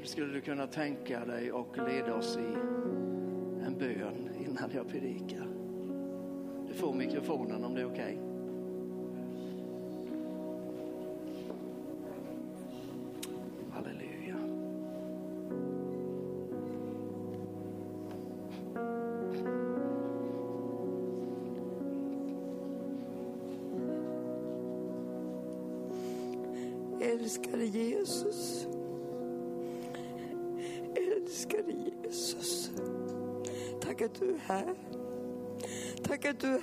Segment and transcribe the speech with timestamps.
[0.00, 2.54] tid skulle du kunna tänka dig och leda oss i
[3.66, 5.46] en bön innan jag predikar?
[6.68, 8.14] Du får mikrofonen om det är okej.
[8.14, 8.27] Okay.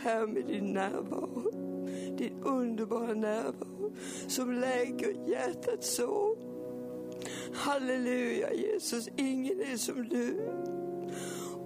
[0.05, 1.51] Här med din närvaro.
[2.17, 3.95] Din underbara närvaro
[4.27, 6.37] som läker hjärtat så.
[7.53, 10.49] Halleluja Jesus, ingen är som du.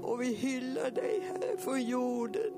[0.02, 2.52] Och vi hyllar dig här från jorden.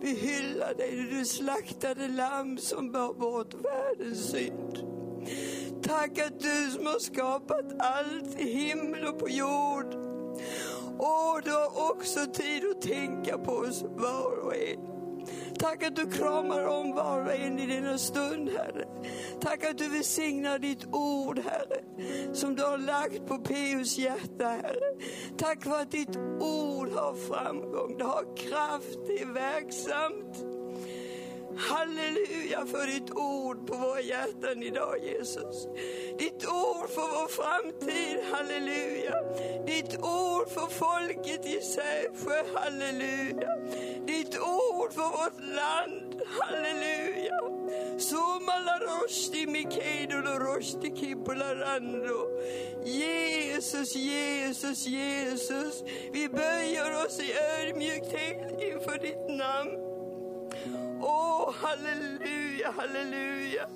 [0.00, 4.78] Vi hyllar dig, när du slaktade lamm som bar bort världens synd.
[5.82, 9.94] Tack att du som har skapat allt i himmel och på jord.
[10.98, 14.97] Och du har också tid att tänka på oss var och en.
[15.58, 18.84] Tack att du kramar om var och en i denna stund, Herre.
[19.40, 21.80] Tack att du välsignar ditt ord, Herre,
[22.34, 24.96] som du har lagt på Peus hjärta, Herre.
[25.38, 30.57] Tack för att ditt ord har framgång, det har kraft, det är verksamt.
[31.58, 35.68] Halleluja för ditt ord på våra hjärtan idag Jesus.
[36.18, 39.14] Ditt ord för vår framtid, halleluja.
[39.66, 43.56] Ditt ord för folket i Sävsjö, halleluja.
[44.06, 47.38] Ditt ord för vårt land, halleluja.
[47.98, 52.28] Somala rosti mikedolo rosti kipularando.
[52.84, 55.82] Jesus, Jesus, Jesus.
[56.12, 59.87] Vi böjer oss i ödmjukhet inför ditt namn.
[61.00, 63.66] Åh, oh, halleluja, halleluja.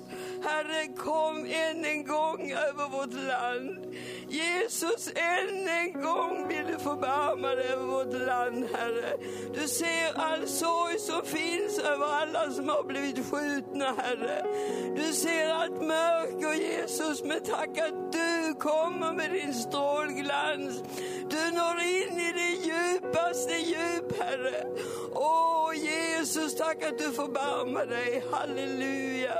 [0.43, 3.95] Herre, kom än en gång över vårt land.
[4.29, 9.13] Jesus, än en gång vill du förbarma dig över vårt land, Herre.
[9.53, 14.43] Du ser all sorg som finns över alla som har blivit skjutna, Herre.
[14.95, 20.83] Du ser allt mörker, Jesus, men tack att du kommer med din strålglans.
[21.29, 24.65] Du når in i det djupaste djup, Herre.
[25.15, 28.23] Åh, Jesus, tack att du förbarma dig.
[28.31, 29.35] Halleluja.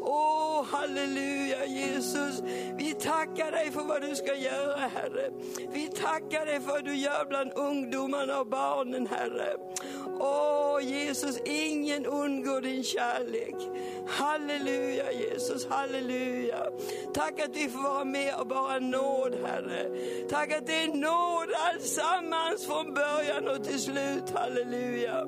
[0.00, 2.42] Åh, halleluja Jesus.
[2.78, 5.30] Vi tackar dig för vad du ska göra Herre.
[5.72, 9.56] Vi tackar dig för vad du gör bland ungdomarna och barnen Herre.
[10.20, 13.54] Åh Jesus, ingen undgår din kärlek.
[14.08, 16.66] Halleluja Jesus, halleluja.
[17.14, 19.86] Tack att vi får vara med och bara nåd Herre.
[20.30, 25.26] Tack att det är nåd allsammans från början och till slut, halleluja.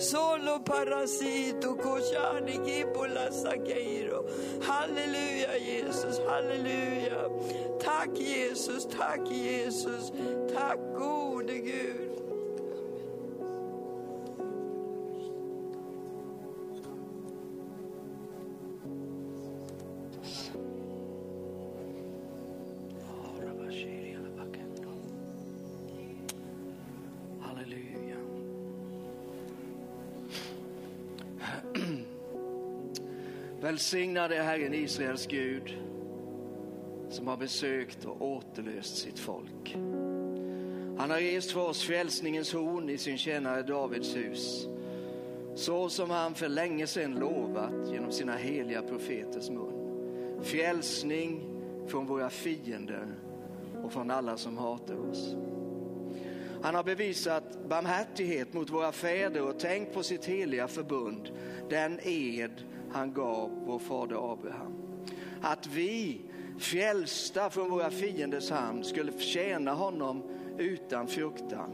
[0.00, 4.24] Solo parasi parasito koshani kipola sakeiro.
[4.60, 7.80] Halleluja Jesus, halleluja.
[7.80, 10.10] Tack Jesus, tack Jesus.
[10.48, 12.27] Tack gode Gud.
[33.78, 35.78] Välsignad är Herren Israels Gud
[37.10, 39.76] som har besökt och återlöst sitt folk.
[40.98, 44.68] Han har rest för oss frälsningens horn i sin tjänare Davids hus.
[45.54, 50.40] Så som han för länge sedan lovat genom sina heliga profeters mun.
[50.42, 51.40] Frälsning
[51.86, 53.06] från våra fiender
[53.84, 55.36] och från alla som hatar oss.
[56.62, 61.30] Han har bevisat barmhärtighet mot våra fäder och tänkt på sitt heliga förbund,
[61.70, 62.52] den ed
[62.92, 64.72] han gav vår fader Abraham.
[65.40, 66.20] Att vi,
[66.58, 70.22] frälsta från våra fienders hand, skulle tjäna honom
[70.58, 71.70] utan fruktan,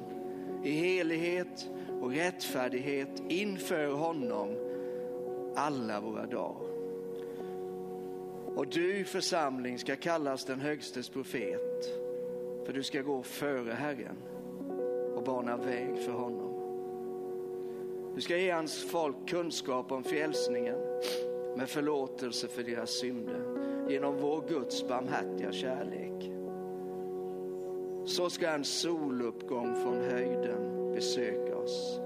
[0.64, 1.68] i helighet
[2.00, 4.56] och rättfärdighet inför honom
[5.56, 6.74] alla våra dagar.
[8.56, 11.84] Och du församling ska kallas den högstes profet,
[12.66, 14.16] för du ska gå före Herren
[15.16, 16.43] och bana väg för honom.
[18.14, 20.76] Du ska ge hans folk kunskap om frälsningen
[21.56, 23.40] med förlåtelse för deras synder
[23.88, 26.30] genom vår Guds barmhärtiga kärlek.
[28.04, 32.00] Så ska en soluppgång från höjden besöka oss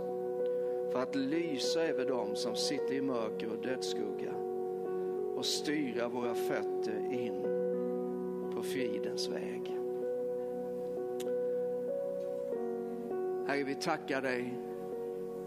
[0.92, 4.34] för att lysa över dem som sitter i mörker och dödsskugga
[5.36, 7.42] och styra våra fötter in
[8.54, 9.74] på fridens väg.
[13.46, 14.54] Herre, vi tackar dig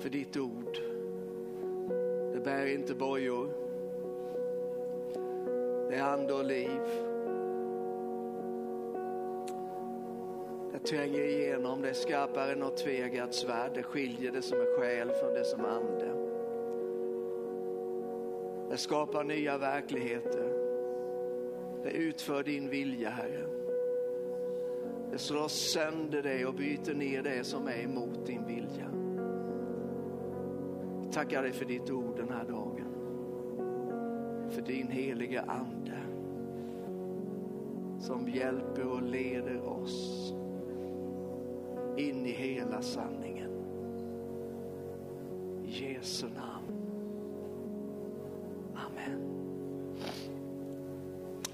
[0.01, 0.77] för ditt ord.
[2.33, 3.49] Det bär inte bojor.
[5.89, 6.81] Det är ande och liv.
[10.71, 13.71] Det tränger igenom, det är skarpare än något tvegat svärd.
[13.73, 16.11] Det skiljer det som är själ från det som är ande.
[18.69, 20.49] Det skapar nya verkligheter.
[21.83, 23.45] Det utför din vilja, Herre.
[25.11, 29.00] Det slår sönder dig och bryter ner det som är emot din vilja.
[31.11, 32.87] Tackar dig för ditt ord den här dagen.
[34.49, 35.97] För din heliga ande
[37.99, 40.33] som hjälper och leder oss
[41.97, 43.51] in i hela sanningen.
[45.65, 46.81] I Jesu namn.
[48.75, 49.31] Amen.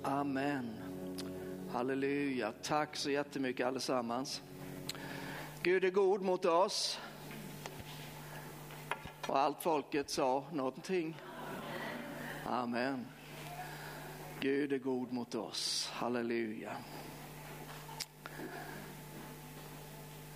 [0.01, 0.69] Amen.
[1.69, 2.53] Halleluja.
[2.63, 4.41] Tack så jättemycket allesammans.
[5.63, 6.99] Gud är god mot oss.
[9.27, 11.21] Och allt folket sa någonting.
[12.45, 13.07] Amen.
[14.39, 15.89] Gud är god mot oss.
[15.93, 16.71] Halleluja.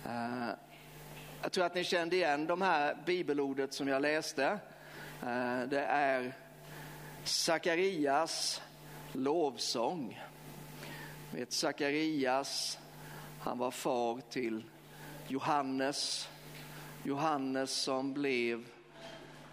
[0.04, 0.48] Eh,
[1.42, 4.44] jag tror att ni kände igen de här bibelordet som jag läste.
[5.22, 6.36] Eh, det är
[7.24, 8.62] Sakarias
[9.12, 10.20] lovsång.
[11.30, 12.78] Vet Sakarias,
[13.40, 14.64] han var far till
[15.28, 16.28] Johannes.
[17.04, 18.71] Johannes som blev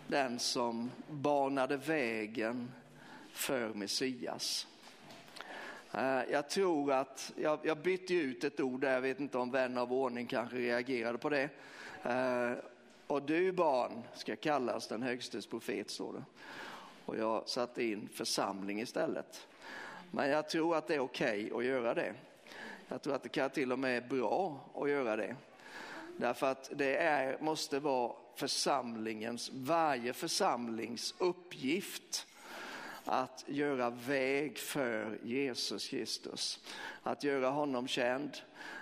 [0.09, 2.71] den som banade vägen
[3.31, 4.67] för Messias.
[5.91, 9.51] Eh, jag tror att, jag, jag bytte ut ett ord där, jag vet inte om
[9.51, 11.49] vän av ordning kanske reagerade på det.
[12.03, 12.51] Eh,
[13.07, 16.23] och du barn ska kallas den högstes profet, står det.
[17.05, 19.47] Och jag satte in församling istället.
[20.11, 22.13] Men jag tror att det är okej okay att göra det.
[22.87, 25.35] Jag tror att det kan till och med är bra att göra det.
[26.17, 32.27] Därför att det är, måste vara församlingens, varje församlings uppgift
[33.05, 36.59] att göra väg för Jesus Kristus.
[37.03, 38.37] Att göra honom känd,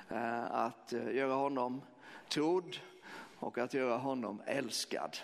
[0.10, 1.82] eh, att eh, göra honom
[2.30, 2.78] trodd
[3.40, 5.18] och att göra honom älskad.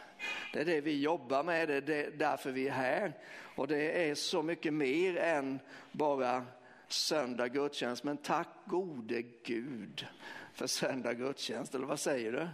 [0.53, 3.13] Det är det vi jobbar med, det är därför vi är här.
[3.55, 5.59] Och det är så mycket mer än
[5.91, 6.45] bara
[6.87, 8.03] söndag gudstjänst.
[8.03, 10.07] Men tack gode Gud
[10.53, 12.47] för söndag gudstjänst, eller vad säger du?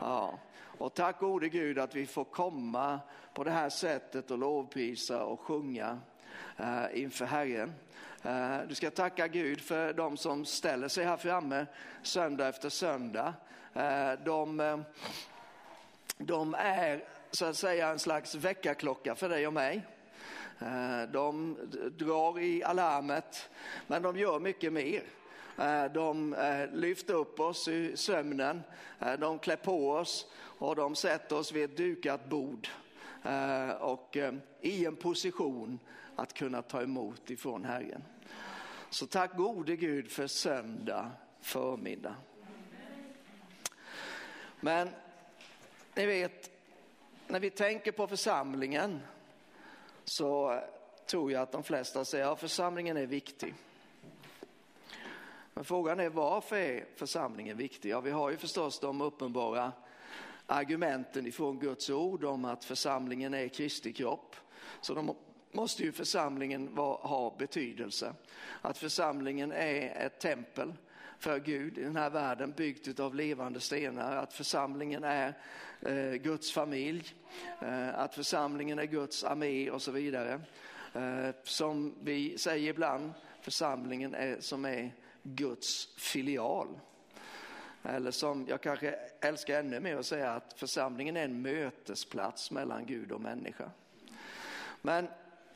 [0.00, 0.38] Ja.
[0.82, 3.00] Och tack gode Gud att vi får komma
[3.34, 5.98] på det här sättet och lovprisa och sjunga
[6.56, 7.72] eh, inför Herren.
[8.22, 11.66] Eh, du ska tacka Gud för de som ställer sig här framme
[12.02, 13.34] söndag efter söndag.
[13.74, 14.84] Eh, de,
[16.18, 19.86] de är så att säga en slags väckarklocka för dig och mig.
[21.12, 21.56] De
[21.98, 23.50] drar i alarmet,
[23.86, 25.02] men de gör mycket mer.
[25.94, 26.36] De
[26.72, 28.62] lyfter upp oss ur sömnen,
[29.18, 30.26] de klär på oss
[30.62, 32.68] och de sätter oss vid ett dukat bord
[33.24, 35.78] eh, och eh, i en position
[36.16, 38.04] att kunna ta emot ifrån Herren.
[38.90, 41.10] Så tack gode Gud för söndag
[41.40, 42.14] förmiddag.
[44.60, 44.90] Men
[45.94, 46.50] ni vet,
[47.26, 49.00] när vi tänker på församlingen
[50.04, 50.60] så
[51.06, 53.54] tror jag att de flesta säger att ja, församlingen är viktig.
[55.54, 57.90] Men frågan är varför är församlingen viktig?
[57.90, 59.72] Ja, vi har ju förstås de uppenbara
[60.52, 64.36] argumenten ifrån Guds ord om att församlingen är Kristi kropp.
[64.80, 65.14] Så de
[65.52, 68.14] måste ju församlingen ha betydelse.
[68.62, 70.72] Att församlingen är ett tempel
[71.18, 74.16] för Gud i den här världen byggt av levande stenar.
[74.16, 75.34] Att församlingen är
[75.80, 77.14] eh, Guds familj,
[77.60, 80.40] eh, att församlingen är Guds armé och så vidare.
[80.94, 86.68] Eh, som vi säger ibland, församlingen är, som är Guds filial.
[87.82, 92.86] Eller som jag kanske älskar ännu mer att säga att församlingen är en mötesplats mellan
[92.86, 93.70] Gud och människa.
[94.80, 95.08] Men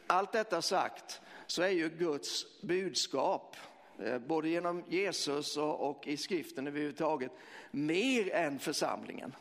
[0.06, 3.56] allt detta sagt så är ju Guds budskap,
[3.98, 7.32] eh, både genom Jesus och, i skriften överhuvudtaget,
[7.70, 9.34] mer än församlingen.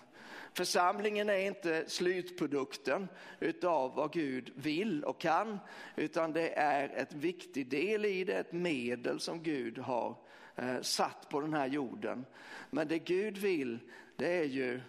[0.54, 3.08] Församlingen är inte slutprodukten
[3.40, 5.60] utav vad Gud vill och kan,
[5.96, 10.16] utan det är ett viktig del i det, ett medel som Gud har
[10.56, 12.26] eh, satt på den här jorden.
[12.70, 13.80] Men det Gud vill,
[14.16, 14.82] det är ju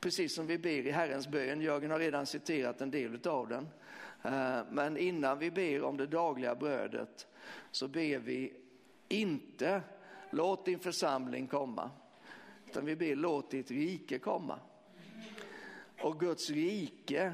[0.00, 1.60] precis som vi ber i Herrens bön.
[1.60, 3.68] Jörgen har redan citerat en del av den.
[4.22, 7.26] Eh, men innan vi ber om det dagliga brödet
[7.70, 8.52] så ber vi
[9.08, 9.82] inte
[10.30, 11.90] låt din församling komma,
[12.66, 14.58] utan vi ber låt ditt rike komma.
[16.00, 17.32] Och Guds rike,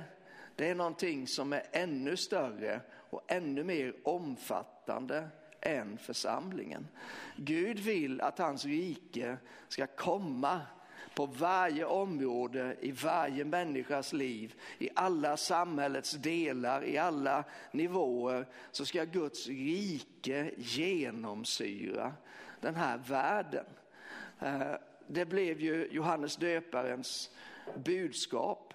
[0.57, 5.29] det är någonting som är ännu större och ännu mer omfattande
[5.61, 6.89] än församlingen.
[7.37, 9.37] Gud vill att hans rike
[9.69, 10.61] ska komma
[11.15, 18.87] på varje område i varje människas liv, i alla samhällets delar, i alla nivåer, så
[18.87, 22.13] ska Guds rike genomsyra
[22.61, 23.65] den här världen.
[24.41, 24.75] Eh,
[25.07, 27.31] det blev ju Johannes döparens
[27.85, 28.75] budskap.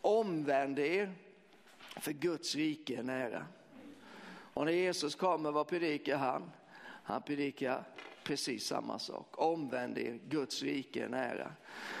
[0.00, 1.12] Omvänd er,
[1.78, 3.46] för Guds rike är nära.
[4.54, 6.50] Och när Jesus kommer, vad predikar han?
[7.04, 7.84] Han predikar
[8.24, 9.34] precis samma sak.
[9.38, 11.52] Omvänd er, Guds rike är nära.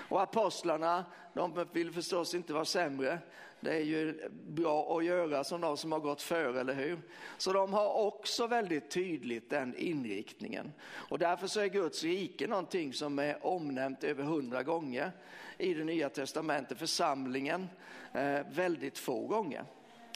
[0.08, 1.04] Och apostlarna,
[1.34, 3.18] de vill förstås inte vara sämre.
[3.60, 6.98] Det är ju bra att göra som de som har gått före, eller hur?
[7.38, 10.72] Så de har också väldigt tydligt den inriktningen.
[10.92, 15.12] Och därför så är Guds rike någonting som är omnämnt över hundra gånger
[15.58, 16.78] i det nya testamentet.
[16.78, 17.68] Församlingen
[18.12, 19.64] eh, väldigt få gånger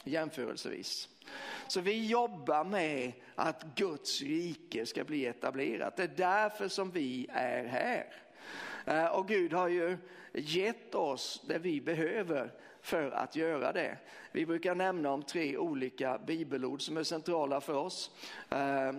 [0.06, 1.08] jämförelsevis.
[1.68, 5.96] Så vi jobbar med att Guds rike ska bli etablerat.
[5.96, 8.06] Det är därför som vi är här.
[8.84, 9.98] Eh, och Gud har ju
[10.32, 13.98] gett oss det vi behöver för att göra det.
[14.32, 18.10] Vi brukar nämna om tre olika bibelord som är centrala för oss.
[18.50, 18.92] Eh,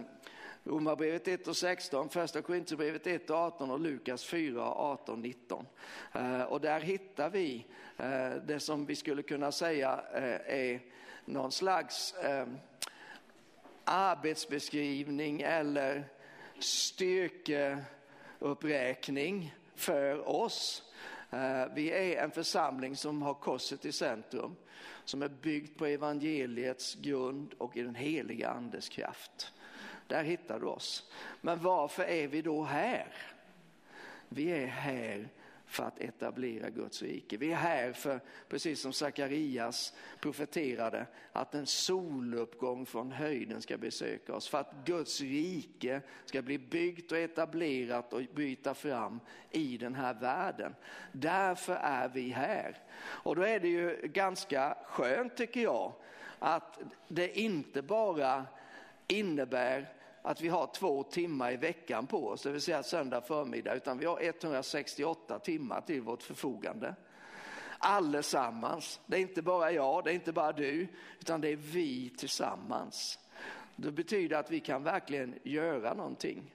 [0.67, 5.65] Romarbrevet 1 och 16, första Korinthierbrevet 1 och 18 och Lukas 4 och 18 19.
[6.13, 7.65] Eh, och där hittar vi
[7.97, 10.81] eh, det som vi skulle kunna säga eh, är
[11.25, 12.15] någon slags
[13.83, 16.03] arbetsbeskrivning eller
[16.59, 20.83] styrkeuppräkning för oss.
[21.75, 24.55] Vi är en församling som har korset i centrum,
[25.05, 29.51] som är byggd på evangeliets grund och i den heliga andes kraft.
[30.07, 31.11] Där hittar du oss.
[31.41, 33.07] Men varför är vi då här?
[34.29, 35.29] Vi är här
[35.67, 37.37] för att etablera Guds rike.
[37.37, 44.35] Vi är här för, precis som Sakarias profeterade, att en soluppgång från höjden ska besöka
[44.35, 44.47] oss.
[44.47, 49.19] För att Guds rike ska bli byggt och etablerat och byta fram
[49.51, 50.75] i den här världen.
[51.11, 52.77] Därför är vi här.
[52.99, 55.93] Och då är det ju ganska skönt tycker jag
[56.39, 58.45] att det inte bara
[59.07, 59.93] innebär
[60.27, 63.98] att vi har två timmar i veckan på oss, det vill säga söndag förmiddag, utan
[63.98, 66.96] vi har 168 timmar till vårt förfogande.
[67.77, 69.00] Allesammans.
[69.05, 70.88] Det är inte bara jag, det är inte bara du,
[71.19, 73.19] utan det är vi tillsammans.
[73.75, 76.51] Det betyder att vi kan verkligen göra någonting.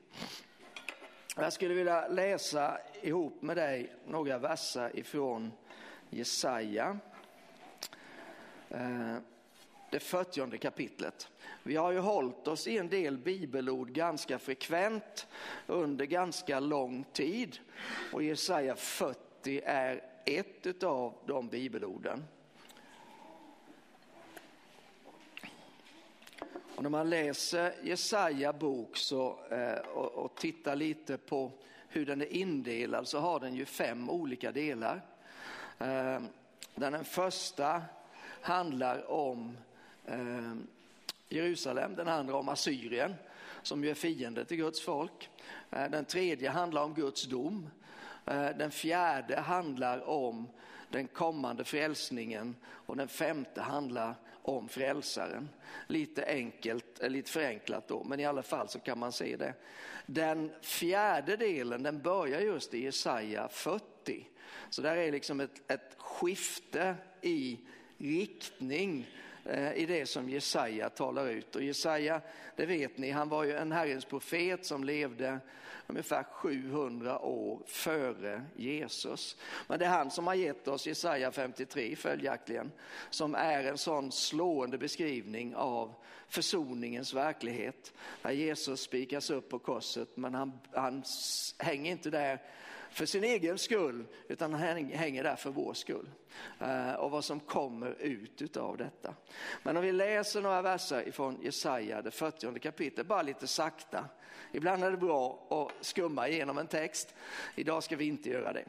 [1.36, 5.52] Jag skulle vilja läsa ihop med dig några verser ifrån
[6.10, 6.98] Jesaja.
[8.68, 9.16] Eh,
[9.92, 11.28] det 40 kapitlet.
[11.62, 15.26] Vi har ju hållit oss i en del bibelord ganska frekvent
[15.66, 17.58] under ganska lång tid
[18.12, 22.24] och Jesaja 40 är ett av de bibelorden.
[26.76, 31.50] Och när man läser Jesaja bok så, eh, och, och tittar lite på
[31.88, 35.02] hur den är indelad så har den ju fem olika delar.
[35.78, 36.20] Eh,
[36.74, 37.82] den första
[38.40, 39.56] handlar om
[40.06, 40.54] eh,
[41.28, 43.14] Jerusalem, den andra om Assyrien
[43.62, 45.30] som ju är fiende till Guds folk.
[45.70, 47.70] Eh, den tredje handlar om Guds dom.
[48.26, 50.48] Eh, den fjärde handlar om
[50.88, 55.48] den kommande frälsningen och den femte handlar om frälsaren.
[55.86, 59.54] Lite enkelt, eh, lite förenklat då, men i alla fall så kan man se det.
[60.06, 64.28] Den fjärde delen den börjar just i Jesaja 40.
[64.70, 67.58] Så där är liksom ett, ett skifte i
[67.98, 69.06] riktning
[69.44, 71.56] Eh, i det som Jesaja talar ut.
[71.56, 72.20] Och Jesaja,
[72.56, 75.40] det vet ni, han var ju en Herrens profet som levde
[75.86, 79.36] ungefär 700 år före Jesus.
[79.68, 82.72] Men det är han som har gett oss Jesaja 53 följaktligen,
[83.10, 85.94] som är en sån slående beskrivning av
[86.28, 87.92] försoningens verklighet.
[88.22, 91.02] Där Jesus spikas upp på korset, men han, han
[91.58, 92.38] hänger inte där
[92.92, 96.08] för sin egen skull, utan han hänger där för vår skull.
[96.60, 99.14] Eh, och vad som kommer ut av detta.
[99.62, 104.04] Men om vi läser några verser ifrån Jesaja, det 40 kapitlet, bara lite sakta.
[104.52, 107.14] Ibland är det bra att skumma igenom en text.
[107.54, 108.64] Idag ska vi inte göra det.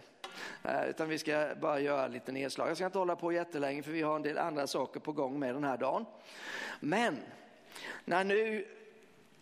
[0.63, 2.69] Eh, utan vi ska bara göra lite nedslag.
[2.69, 5.39] Jag ska inte hålla på jättelänge för vi har en del andra saker på gång
[5.39, 6.05] med den här dagen.
[6.79, 7.17] Men
[8.05, 8.65] när nu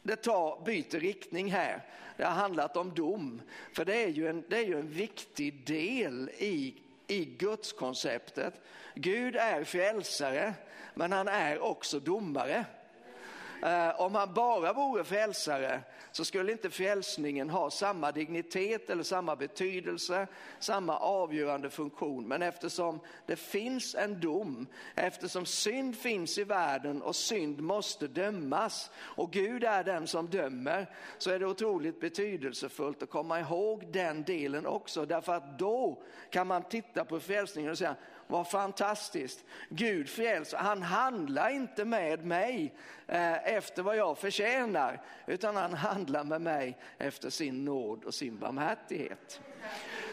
[0.04, 1.82] det tar, byter riktning här.
[2.18, 3.42] Det har handlat om dom.
[3.74, 6.76] För det är ju en, det är ju en viktig del i,
[7.08, 8.54] i Guds konceptet.
[8.96, 10.54] Gud är frälsare,
[10.94, 12.66] men han är också domare.
[13.64, 15.82] Eh, om han bara vore frälsare
[16.12, 20.28] så skulle inte frälsningen ha samma dignitet eller samma betydelse,
[20.60, 22.28] samma avgörande funktion.
[22.28, 28.92] Men eftersom det finns en dom, eftersom synd finns i världen och synd måste dömas
[28.98, 34.24] och Gud är den som dömer så är det otroligt betydelsefullt att komma ihåg den
[34.24, 35.06] delen också.
[35.06, 37.96] Därför att då kan man titta på frälsningen och säga
[38.32, 39.44] vad fantastiskt.
[39.70, 42.74] Gud frälser, han handlar inte med mig
[43.08, 48.40] eh, efter vad jag förtjänar, utan han handlar med mig efter sin nåd och sin
[48.40, 49.42] barmhärtighet.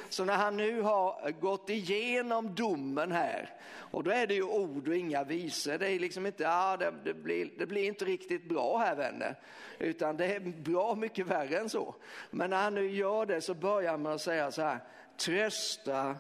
[0.09, 3.55] Så när han nu har gått igenom domen här,
[3.91, 5.79] och då är det ju ord och inga visor.
[5.79, 9.35] Det är liksom inte, ah, det, det, blir, det blir inte riktigt bra här vänner,
[9.79, 11.95] utan det är bra mycket värre än så.
[12.31, 14.79] Men när han nu gör det så börjar man att säga så här,
[15.17, 16.17] trösta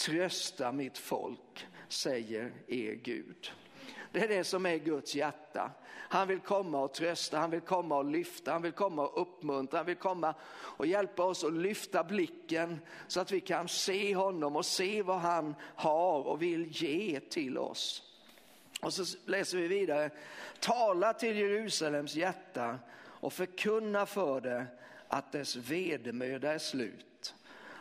[0.00, 3.52] Trösta mitt folk, säger er Gud.
[4.12, 5.70] Det är det som är Guds hjärta.
[5.88, 9.78] Han vill komma och trösta, han vill komma och lyfta, han vill komma och uppmuntra,
[9.78, 14.56] han vill komma och hjälpa oss att lyfta blicken så att vi kan se honom
[14.56, 18.02] och se vad han har och vill ge till oss.
[18.80, 20.10] Och så läser vi vidare,
[20.60, 24.66] tala till Jerusalems hjärta och förkunna för det
[25.08, 27.09] att dess vedermöda är slut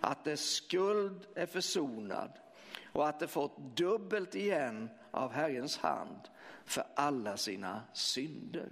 [0.02, 2.32] att dess skuld är försonad
[2.94, 6.20] och att det fått dubbelt igen av Herrens hand
[6.66, 8.70] för alla sina synder.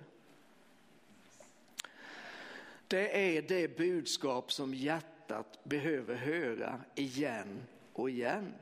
[2.88, 7.62] Det är det budskap som hjärtat behöver höra igen
[7.94, 8.54] och igen.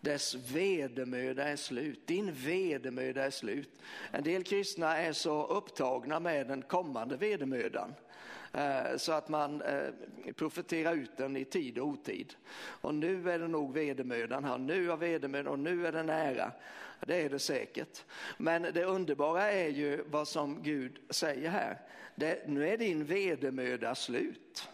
[0.00, 3.70] Dess vedermöda är slut, din vedermöda är slut.
[4.10, 7.94] En del kristna är så upptagna med den kommande vedermödan
[8.54, 9.88] Eh, så att man eh,
[10.34, 12.34] profeterar ut den i tid och otid.
[12.56, 16.52] Och nu är det nog vedermödan här, nu har vedermödan och nu är det nära.
[17.06, 18.04] Det är det säkert.
[18.38, 21.80] Men det underbara är ju vad som Gud säger här.
[22.14, 24.68] Det, nu är din vedermöda slut.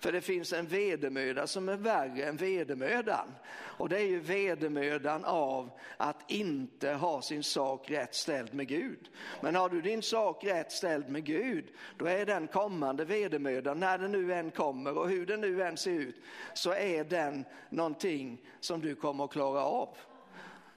[0.00, 3.34] För det finns en vedermöda som är värre än vedermödan.
[3.50, 9.10] Och det är ju vedermödan av att inte ha sin sak rätt ställd med Gud.
[9.40, 11.64] Men har du din sak rätt ställd med Gud,
[11.96, 15.76] då är den kommande vedermödan, när den nu än kommer och hur den nu än
[15.76, 16.16] ser ut,
[16.54, 19.96] så är den någonting som du kommer att klara av.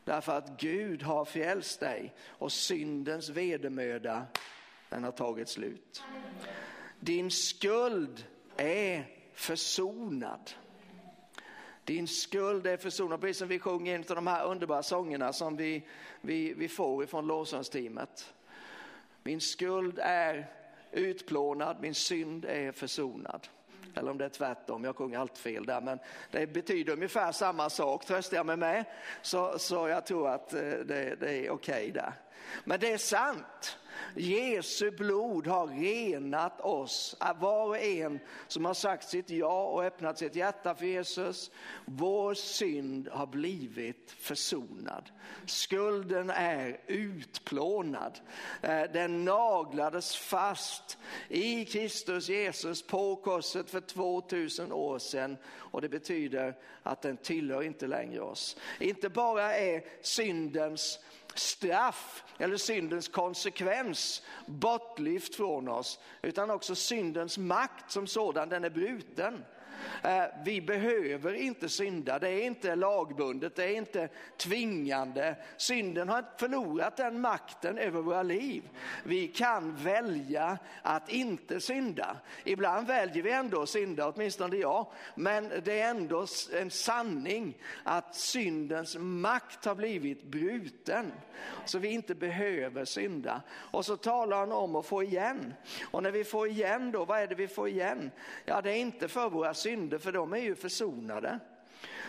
[0.03, 4.25] Därför att Gud har frälst dig och syndens vedermöda,
[4.89, 6.03] den har tagit slut.
[6.99, 8.25] Din skuld
[8.61, 10.51] är försonad.
[11.83, 15.57] Din skuld är försonad, precis som vi sjunger en av de här underbara sångerna som
[15.57, 15.87] vi,
[16.21, 18.33] vi, vi får ifrån lovsångsteamet.
[19.23, 20.47] Min skuld är
[20.91, 23.47] utplånad, min synd är försonad.
[23.95, 25.99] Eller om det är tvärtom, jag sjunger allt fel där, men
[26.31, 28.85] det betyder ungefär samma sak, tröstar jag mig med.
[29.21, 32.13] Så, så jag tror att eh, det, det är okej okay där.
[32.63, 33.77] Men det är sant.
[34.15, 40.17] Jesu blod har renat oss, var och en som har sagt sitt ja och öppnat
[40.17, 41.51] sitt hjärta för Jesus.
[41.85, 45.11] Vår synd har blivit försonad.
[45.45, 48.19] Skulden är utplånad.
[48.61, 55.89] Eh, den naglades fast i Kristus Jesus på korset för 2000 år sedan och det
[55.89, 58.57] betyder att den tillhör inte längre oss.
[58.79, 60.99] Inte bara är syndens
[61.35, 68.69] straff eller syndens konsekvens bortlyft från oss, utan också syndens makt som sådan, den är
[68.69, 69.45] bruten.
[70.03, 75.35] Eh, vi behöver inte synda, det är inte lagbundet, det är inte tvingande.
[75.57, 78.69] Synden har förlorat den makten över våra liv.
[79.03, 82.17] Vi kan välja att inte synda.
[82.43, 84.87] Ibland väljer vi ändå att synda, åtminstone jag.
[85.15, 91.11] Men det är ändå en sanning att syndens makt har blivit bruten.
[91.65, 93.41] Så vi inte behöver synda.
[93.51, 95.53] Och så talar han om att få igen.
[95.91, 98.11] Och när vi får igen då, vad är det vi får igen?
[98.45, 101.39] Ja, det är inte för våra synder, för de är ju försonade.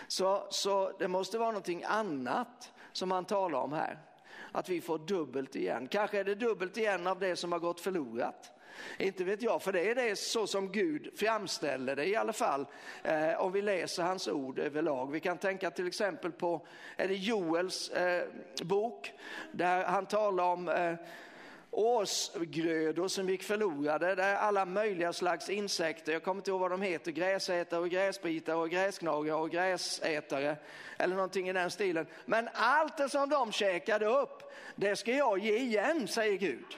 [0.07, 3.99] Så, så det måste vara någonting annat som han talar om här.
[4.51, 5.87] Att vi får dubbelt igen.
[5.87, 8.51] Kanske är det dubbelt igen av det som har gått förlorat.
[8.97, 12.65] Inte vet jag, för det är det så som Gud framställer det i alla fall.
[13.03, 15.11] Eh, om vi läser hans ord överlag.
[15.11, 18.27] Vi kan tänka till exempel på, är det Joels eh,
[18.63, 19.11] bok,
[19.51, 20.95] där han talar om eh,
[21.73, 26.71] årsgrödor som gick förlorade, det är alla möjliga slags insekter, jag kommer inte ihåg vad
[26.71, 30.57] de heter, gräsätare och gräsbitare och gräsgnagare och gräsätare
[30.97, 32.05] eller någonting i den stilen.
[32.25, 36.77] Men allt det som de käkade upp, det ska jag ge igen, säger Gud.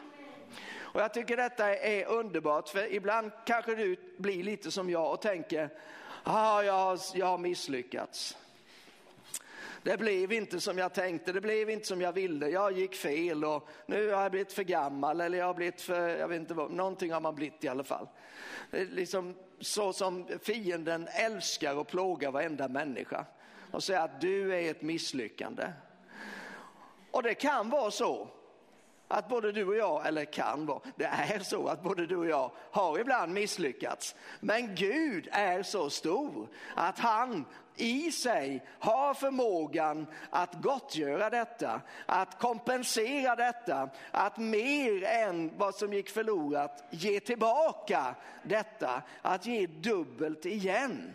[0.78, 5.22] Och jag tycker detta är underbart, för ibland kanske du blir lite som jag och
[5.22, 5.70] tänker,
[6.24, 8.38] ah, jag, jag har misslyckats.
[9.86, 13.46] Det blev inte som jag tänkte, det blev inte som jag ville, jag gick fel
[13.46, 16.54] och nu har jag blivit för gammal eller jag har blivit för, jag vet inte
[16.54, 18.08] vad, någonting har man blivit i alla fall.
[18.72, 23.26] Det är liksom så som fienden älskar och plågar varenda människa
[23.72, 25.72] och säger att du är ett misslyckande.
[27.12, 28.28] Och det kan vara så
[29.08, 32.28] att både du och jag, eller kan vara, det är så att både du och
[32.28, 34.16] jag har ibland misslyckats.
[34.40, 37.46] Men Gud är så stor att han
[37.76, 45.94] i sig har förmågan att gottgöra detta, att kompensera detta, att mer än vad som
[45.94, 51.14] gick förlorat ge tillbaka detta, att ge dubbelt igen.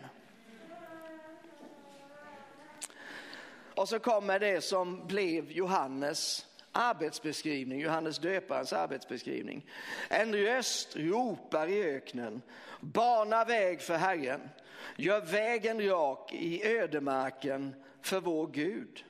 [3.75, 9.65] Och så kommer det som blev Johannes arbetsbeskrivning, Johannes döparens arbetsbeskrivning.
[10.09, 12.41] En röst ropar i öknen,
[12.79, 14.49] bana väg för Herren,
[14.95, 19.05] gör vägen rak i ödemarken för vår Gud.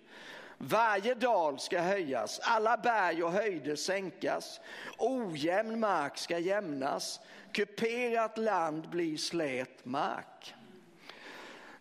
[0.57, 4.61] Varje dal ska höjas, alla berg och höjder sänkas,
[4.97, 7.19] ojämn mark ska jämnas,
[7.51, 10.55] kuperat land blir slät mark.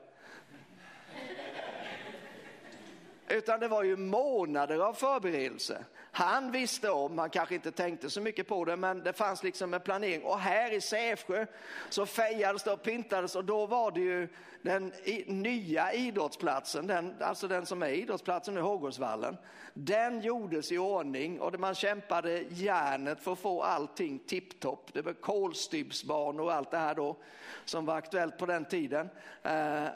[3.28, 5.84] Utan det var ju månader av förberedelse.
[6.16, 9.74] Han visste om, han kanske inte tänkte så mycket på det, men det fanns liksom
[9.74, 10.22] en planering.
[10.22, 11.46] Och här i Sävsjö
[11.88, 14.28] så fejades det och pyntades och då var det ju
[14.62, 14.92] den
[15.26, 19.36] nya idrottsplatsen, den, alltså den som är idrottsplatsen nu, Hågårdsvallen.
[19.74, 24.90] Den gjordes i ordning och man kämpade järnet för att få allting tipptopp.
[24.92, 27.16] Det var kolstybsbanor och allt det här då
[27.64, 29.08] som var aktuellt på den tiden.
[29.42, 29.86] Eh,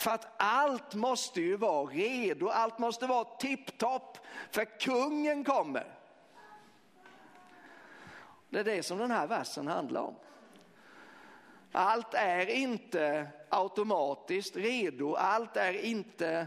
[0.00, 4.18] för att allt måste ju vara redo, allt måste vara tipptopp,
[4.50, 5.86] för kungen kommer.
[8.48, 10.14] Det är det som den här versen handlar om.
[11.72, 16.46] Allt är inte automatiskt redo, allt är inte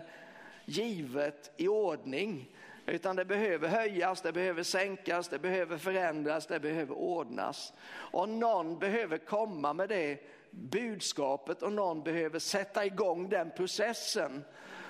[0.65, 6.95] givet i ordning, utan det behöver höjas, det behöver sänkas, det behöver förändras, det behöver
[6.95, 7.73] ordnas.
[7.89, 10.19] Och någon behöver komma med det
[10.53, 14.43] budskapet och någon behöver sätta igång den processen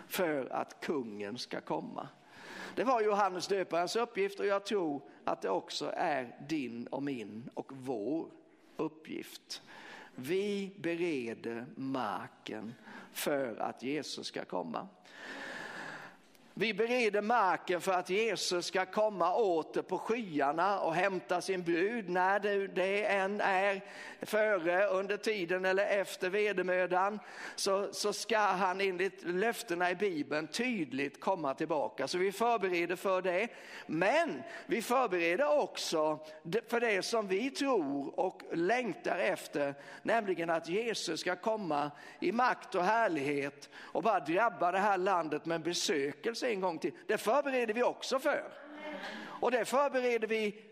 [0.08, 2.08] för att kungen ska komma.
[2.76, 7.49] Det var Johannes döparens uppgift och jag tror att det också är din och min
[7.54, 8.28] och vår
[8.78, 9.62] uppgift.
[10.15, 12.73] Vi bereder marken
[13.13, 14.88] för att Jesus ska komma.
[16.55, 22.09] Vi bereder marken för att Jesus ska komma åter på skyarna och hämta sin brud
[22.09, 23.81] när det, det än är
[24.21, 27.19] före, under tiden eller efter vedermödan
[27.55, 32.07] så, så ska han enligt löftena i Bibeln tydligt komma tillbaka.
[32.07, 33.47] Så vi förbereder för det.
[33.87, 36.19] Men vi förbereder också
[36.67, 42.75] för det som vi tror och längtar efter, nämligen att Jesus ska komma i makt
[42.75, 46.91] och härlighet och bara drabba det här landet med en besökelse en gång till.
[47.08, 48.43] Det förbereder vi också för.
[49.41, 50.63] Och det förbereder vi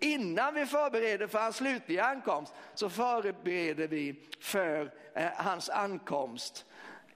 [0.00, 6.66] Innan vi förbereder för hans slutliga ankomst så förbereder vi för eh, hans ankomst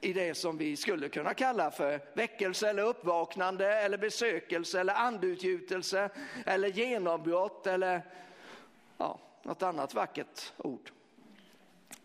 [0.01, 6.09] i det som vi skulle kunna kalla för väckelse eller uppvaknande eller besökelse eller andutgjutelse
[6.45, 8.01] eller genombrott eller
[8.97, 10.91] ja, något annat vackert ord.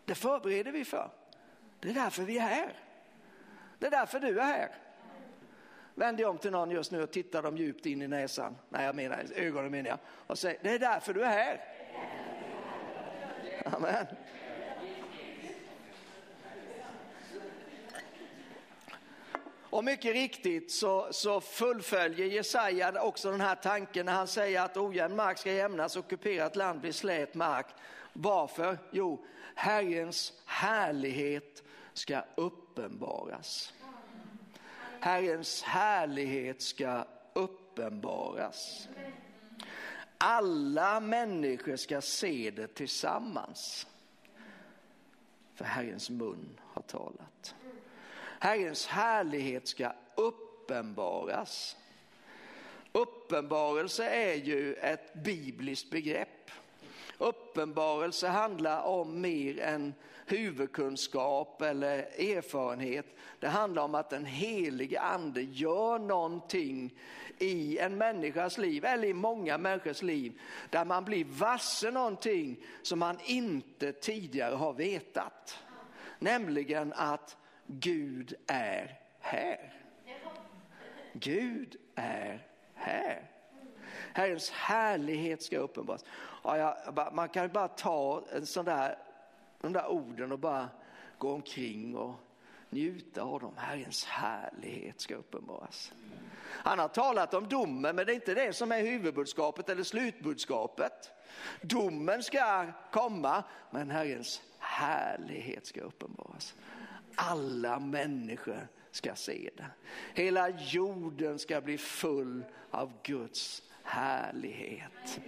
[0.05, 1.09] Det förbereder vi för.
[1.79, 2.73] Det är därför vi är här.
[3.79, 4.75] Det är därför du är här.
[5.99, 8.55] Vänd dig om till någon just nu och titta dem djupt in i näsan.
[8.69, 9.99] Nej, jag menar ögonen menar jag.
[10.27, 11.61] Och säg, det är därför du är här.
[13.65, 14.05] Amen.
[19.69, 24.77] Och mycket riktigt så, så fullföljer Jesaja också den här tanken när han säger att
[24.77, 27.67] ojämn mark ska jämnas och kuperat land blir slät mark.
[28.13, 28.77] Varför?
[28.91, 33.73] Jo, Herrens härlighet ska uppenbaras.
[34.99, 38.87] Herrens härlighet ska uppenbaras.
[40.17, 43.87] Alla människor ska se det tillsammans.
[45.55, 47.55] För Herrens mun har talat.
[48.39, 51.77] Herrens härlighet ska uppenbaras.
[52.91, 56.51] Uppenbarelse är ju ett bibliskt begrepp.
[57.21, 59.93] Uppenbarelse handlar om mer än
[60.25, 61.97] huvudkunskap eller
[62.37, 63.05] erfarenhet.
[63.39, 66.93] Det handlar om att den helige ande gör någonting
[67.37, 72.99] i en människas liv eller i många människors liv där man blir varse någonting som
[72.99, 75.59] man inte tidigare har vetat.
[76.19, 79.73] Nämligen att Gud är här.
[81.13, 83.38] Gud är här.
[84.19, 86.05] Herrens härlighet ska uppenbaras.
[86.43, 86.77] Ja,
[87.13, 88.97] man kan bara ta en sån där,
[89.61, 90.69] de där orden och bara
[91.17, 92.15] gå omkring och
[92.69, 93.53] njuta av dem.
[93.57, 95.93] Herrens härlighet ska uppenbaras.
[96.47, 101.11] Han har talat om domen, men det är inte det som är huvudbudskapet eller slutbudskapet.
[101.61, 106.55] Domen ska komma, men Herrens härlighet ska uppenbaras.
[107.15, 109.65] Alla människor ska se det.
[110.13, 115.19] Hela jorden ska bli full av Guds härlighet.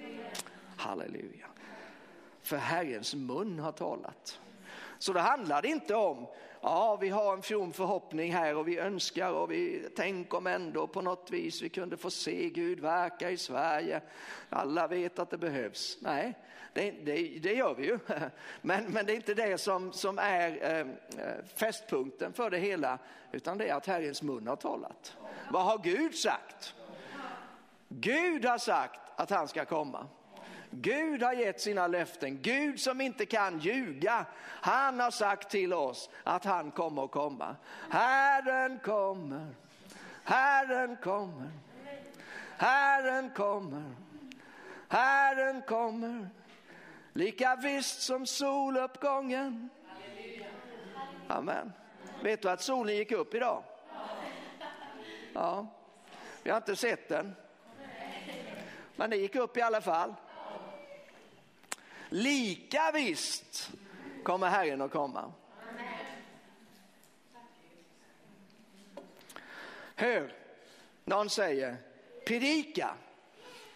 [0.78, 1.48] Halleluja.
[2.42, 4.40] För Herrens mun har talat.
[4.98, 6.28] Så det handlar inte om,
[6.62, 10.88] ja vi har en from förhoppning här och vi önskar och vi tänker om ändå
[10.88, 14.02] på något vis vi kunde få se Gud verka i Sverige.
[14.50, 15.98] Alla vet att det behövs.
[16.02, 16.38] Nej,
[16.74, 18.00] det, det, det gör vi ju.
[18.62, 20.80] Men, men det är inte det som, som är eh,
[21.26, 23.00] eh, fästpunkten för det hela,
[23.32, 25.18] utan det är att Herrens mun har talat.
[25.52, 26.76] Vad har Gud sagt?
[28.00, 30.08] Gud har sagt att han ska komma.
[30.70, 32.42] Gud har gett sina löften.
[32.42, 34.26] Gud som inte kan ljuga.
[34.44, 37.56] Han har sagt till oss att han kommer att komma.
[37.90, 39.48] Herren kommer.
[40.24, 41.52] Herren kommer.
[42.58, 43.84] Herren kommer.
[44.88, 46.30] Herren kommer.
[47.14, 49.70] Lika visst som soluppgången.
[51.28, 51.74] Amen.
[52.24, 53.64] Vet du att solen gick upp idag?
[55.34, 55.68] Ja,
[56.44, 57.36] vi har inte sett den.
[59.02, 60.14] Men det gick upp i alla fall.
[62.10, 63.72] Lika visst
[64.24, 65.32] kommer Herren att komma.
[69.96, 70.34] Hör,
[71.06, 71.78] någon säger
[72.26, 72.94] predika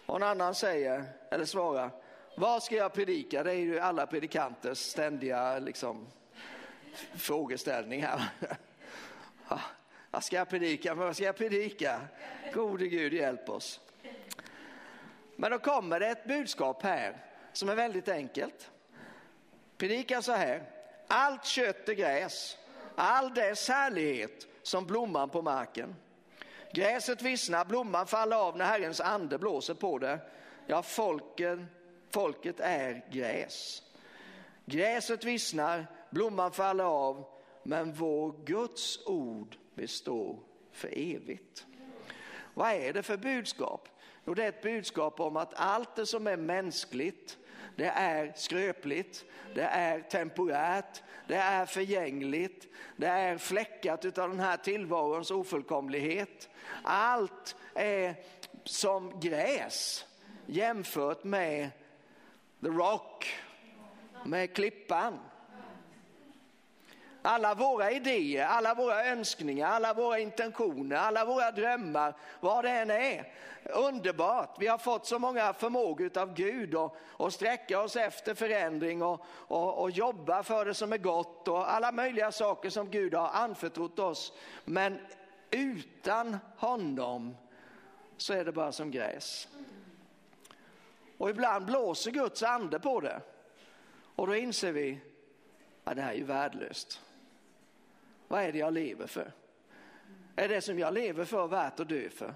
[0.06, 1.90] och en annan säger eller svarar
[2.36, 3.42] vad ska jag predika?
[3.42, 6.06] Det är ju alla predikanters ständiga liksom,
[7.14, 8.22] frågeställning här.
[10.10, 10.94] Vad ska jag predika?
[10.94, 12.00] Vad ska jag predika?
[12.54, 13.80] Gode Gud hjälp oss.
[15.36, 18.70] Men då kommer det ett budskap här som är väldigt enkelt.
[19.76, 20.62] Predika så här.
[21.08, 22.58] Allt kött är gräs,
[22.94, 25.94] all dess härlighet som blomman på marken.
[26.72, 30.18] Gräset vissnar, blomman faller av när Herrens ande blåser på det.
[30.66, 31.66] Ja, folken,
[32.10, 33.82] folket är gräs.
[34.64, 37.24] Gräset vissnar, blomman faller av,
[37.62, 40.38] men vår Guds ord består
[40.72, 41.66] för evigt.
[42.54, 43.88] Vad är det för budskap?
[44.26, 47.38] Jo, det är ett budskap om att allt det som är mänskligt,
[47.76, 54.56] det är skröpligt, det är temporärt, det är förgängligt, det är fläckat av den här
[54.56, 56.48] tillvarons ofullkomlighet.
[56.82, 58.14] Allt är
[58.64, 60.06] som gräs
[60.46, 61.70] jämfört med
[62.60, 63.34] the rock,
[64.24, 65.18] med klippan.
[67.26, 72.90] Alla våra idéer, alla våra önskningar, alla våra intentioner, alla våra drömmar, vad det än
[72.90, 73.32] är.
[73.64, 79.02] Underbart, vi har fått så många förmågor av Gud och, och sträcka oss efter förändring
[79.02, 83.14] och, och, och jobba för det som är gott och alla möjliga saker som Gud
[83.14, 84.32] har anförtrott oss.
[84.64, 84.98] Men
[85.50, 87.36] utan honom
[88.16, 89.48] så är det bara som gräs.
[91.18, 93.20] Och ibland blåser Guds ande på det.
[94.16, 95.00] Och då inser vi
[95.84, 97.00] att det här är ju värdelöst.
[98.28, 99.32] Vad är det jag lever för?
[100.36, 102.34] Är det som jag lever för värt att dö för?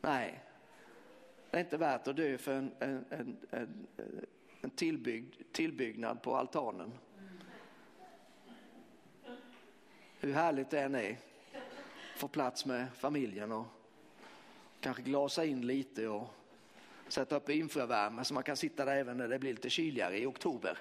[0.00, 0.42] Nej,
[1.50, 3.86] det är inte värt att dö för en, en, en, en,
[4.60, 6.92] en tillbyggd, tillbyggnad på altanen.
[10.20, 11.16] Hur härligt det än är,
[12.16, 13.66] få plats med familjen och
[14.80, 16.34] kanske glasa in lite och
[17.08, 20.26] sätta upp infravärme så man kan sitta där även när det blir lite kyligare i
[20.26, 20.78] oktober.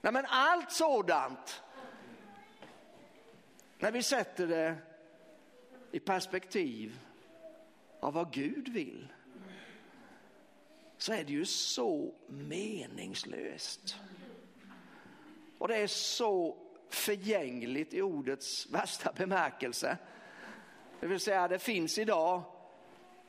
[0.00, 1.63] Nej, men allt sådant
[3.84, 4.76] när vi sätter det
[5.92, 6.98] i perspektiv
[8.00, 9.12] av vad Gud vill
[10.96, 13.96] så är det ju så meningslöst.
[15.58, 16.56] Och det är så
[16.88, 19.98] förgängligt i ordets värsta bemärkelse.
[21.00, 22.42] Det vill säga det finns idag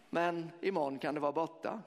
[0.10, 1.82] men imorgon kan det vara borta.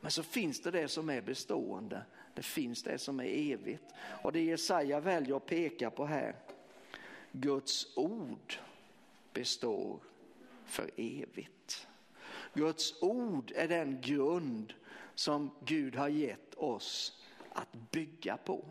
[0.00, 2.02] Men så finns det det som är bestående.
[2.34, 3.84] Det finns det som är evigt.
[4.22, 6.36] Och det Jesaja väljer att peka på här.
[7.32, 8.58] Guds ord
[9.32, 10.00] består
[10.64, 11.86] för evigt.
[12.54, 14.74] Guds ord är den grund
[15.14, 18.64] som Gud har gett oss att bygga på.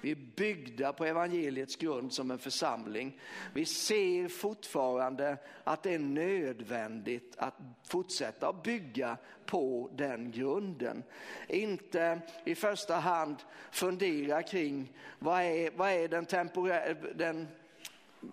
[0.00, 3.20] Vi är byggda på evangeliets grund som en församling.
[3.54, 11.02] Vi ser fortfarande att det är nödvändigt att fortsätta att bygga på den grunden.
[11.48, 13.36] Inte i första hand
[13.70, 17.48] fundera kring vad är, vad är den, temporära, den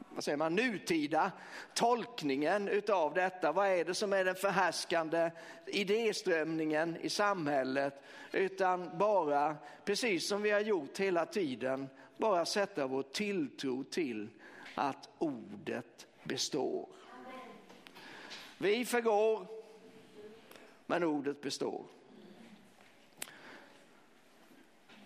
[0.10, 1.32] vad säger man, nutida
[1.74, 3.52] tolkningen utav detta.
[3.52, 5.32] Vad är det som är den förhärskande
[5.68, 8.02] idéströmningen i samhället?
[8.32, 14.30] Utan bara, precis som vi har gjort hela tiden, bara sätta vår tilltro till
[14.76, 16.90] att ordet består.
[18.58, 19.48] Vi förgår,
[20.86, 21.86] men ordet består.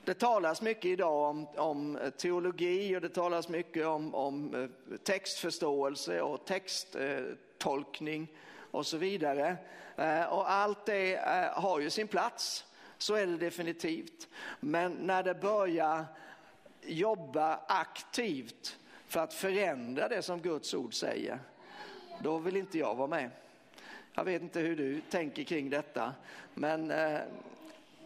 [0.05, 4.97] Det talas mycket idag om, om, eh, teologi och det talas mycket om, om eh,
[4.97, 8.27] textförståelse och texttolkning
[8.71, 9.57] och så vidare.
[9.97, 11.19] Eh, och allt det
[11.53, 12.65] har ju sin plats,
[12.97, 14.27] så är det definitivt.
[14.59, 16.05] Men när det börjar
[16.81, 21.39] jobba aktivt för att förändra det som Guds ord säger,
[22.19, 23.29] då vill inte jag vara med.
[24.13, 26.13] Jag vet inte hur du tänker kring detta,
[26.53, 26.93] men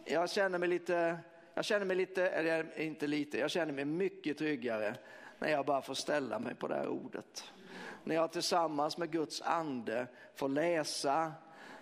[0.06, 1.18] jag känner mig lite
[1.60, 4.96] jag känner mig lite, eller inte lite, jag känner mig mycket tryggare
[5.40, 7.44] när jag bara får ställa mig på det här ordet.
[8.04, 11.34] När jag tillsammans med Guds ande får läsa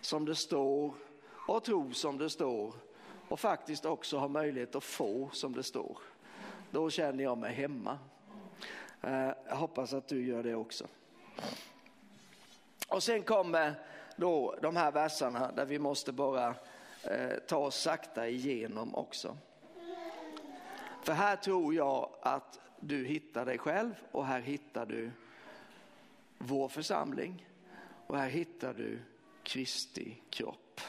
[0.01, 0.93] som det står
[1.47, 2.73] och tro som det står
[3.27, 5.97] och faktiskt också ha möjlighet att få som det står.
[6.71, 7.99] Då känner jag mig hemma.
[9.01, 10.87] Eh, jag hoppas att du gör det också.
[12.87, 13.73] Och sen kommer
[14.15, 16.55] då de här verserna där vi måste bara
[17.03, 19.37] eh, ta oss sakta igenom också.
[21.07, 25.11] För här tror jag att du hittar dig själv och här hittar du
[26.37, 27.47] vår församling
[28.07, 28.99] och här hittar du
[29.43, 30.81] Kristi kropp.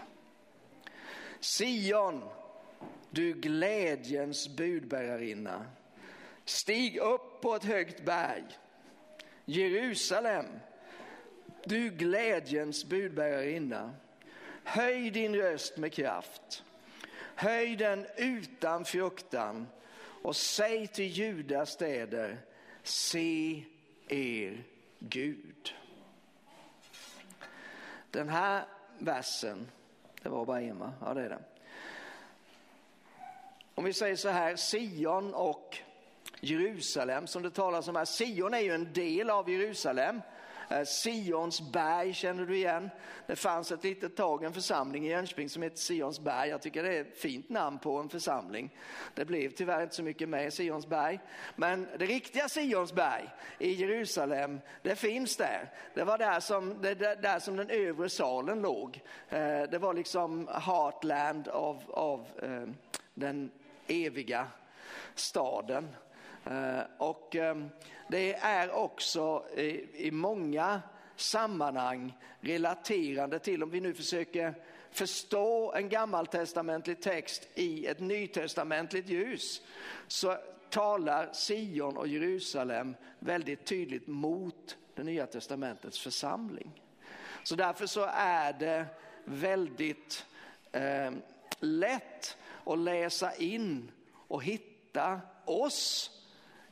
[1.40, 2.24] Sion,
[3.11, 5.64] du glädjens budbärarinna,
[6.44, 8.44] stig upp på ett högt berg.
[9.44, 10.46] Jerusalem,
[11.64, 13.94] du glädjens budbärarinna,
[14.64, 16.64] höj din röst med kraft.
[17.35, 19.66] Höj den utan fruktan
[20.22, 22.38] och säg till Judas städer,
[22.83, 23.64] se
[24.09, 24.64] er
[24.98, 25.74] Gud.
[28.11, 28.64] Den här
[28.98, 29.70] versen,
[30.22, 30.92] det var bara en va?
[31.00, 31.38] Ja det är det.
[33.74, 35.78] Om vi säger så här, Sion och
[36.40, 38.04] Jerusalem som det talas om här.
[38.04, 40.20] Sion är ju en del av Jerusalem
[40.68, 42.90] Eh, Sions berg känner du igen.
[43.26, 46.48] Det fanns ett litet tag en församling i Jönköping som hette Sions berg.
[46.48, 48.76] Jag tycker det är ett fint namn på en församling.
[49.14, 51.20] Det blev tyvärr inte så mycket med Sions berg.
[51.57, 55.72] Men det riktiga Sions berg i Jerusalem, det finns där.
[55.94, 59.00] Det var där som, det, där som den övre salen låg.
[59.28, 62.68] Eh, det var liksom heartland av, av eh,
[63.14, 63.50] den
[63.87, 64.46] eviga
[65.14, 65.88] staden.
[66.50, 67.70] Eh, och ehm,
[68.08, 69.44] det är också
[69.94, 70.82] i många
[71.16, 74.54] sammanhang relaterande till, om vi nu försöker
[74.90, 79.62] förstå en gammaltestamentlig text i ett nytestamentligt ljus,
[80.06, 80.37] så
[80.70, 86.82] talar Sion och Jerusalem väldigt tydligt mot det nya testamentets församling.
[87.42, 88.87] Så därför så är det
[89.24, 90.26] väldigt
[90.72, 91.11] eh,
[91.61, 96.17] lätt att läsa in och hitta oss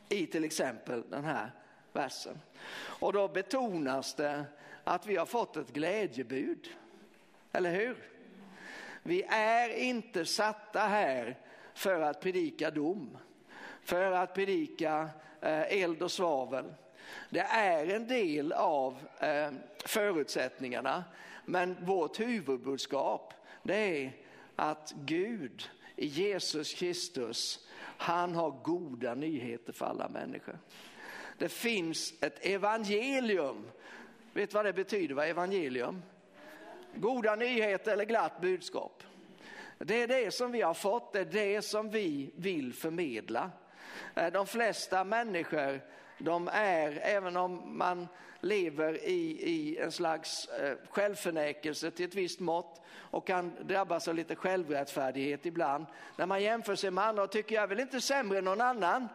[0.09, 1.51] i till exempel den här
[1.93, 2.41] versen.
[2.77, 4.45] Och då betonas det
[4.85, 6.69] att vi har fått ett glädjebud.
[7.53, 7.97] Eller hur?
[9.03, 11.39] Vi är inte satta här
[11.75, 13.19] för att predika dom,
[13.83, 15.09] för att predika
[15.41, 16.75] eh, eld och svavel.
[17.31, 19.51] Det är en del av eh,
[19.85, 21.05] förutsättningarna,
[21.45, 24.13] men vårt huvudbudskap det är
[24.57, 27.66] att Gud i Jesus Kristus
[27.97, 30.59] han har goda nyheter för alla människor.
[31.39, 33.71] Det finns ett evangelium.
[34.33, 36.03] Vet vad det betyder, vad evangelium?
[36.95, 39.03] Goda nyheter eller glatt budskap.
[39.79, 43.51] Det är det som vi har fått, det är det som vi vill förmedla.
[44.15, 45.81] Eh, de flesta människor,
[46.19, 48.09] de är, även om man
[48.41, 54.15] lever i, i en slags eh, självförnekelse till ett visst mått och kan drabbas av
[54.15, 55.87] lite självrättfärdighet ibland.
[56.17, 58.61] När man jämför sig med andra och tycker jag är väl inte sämre än någon
[58.61, 59.09] annan.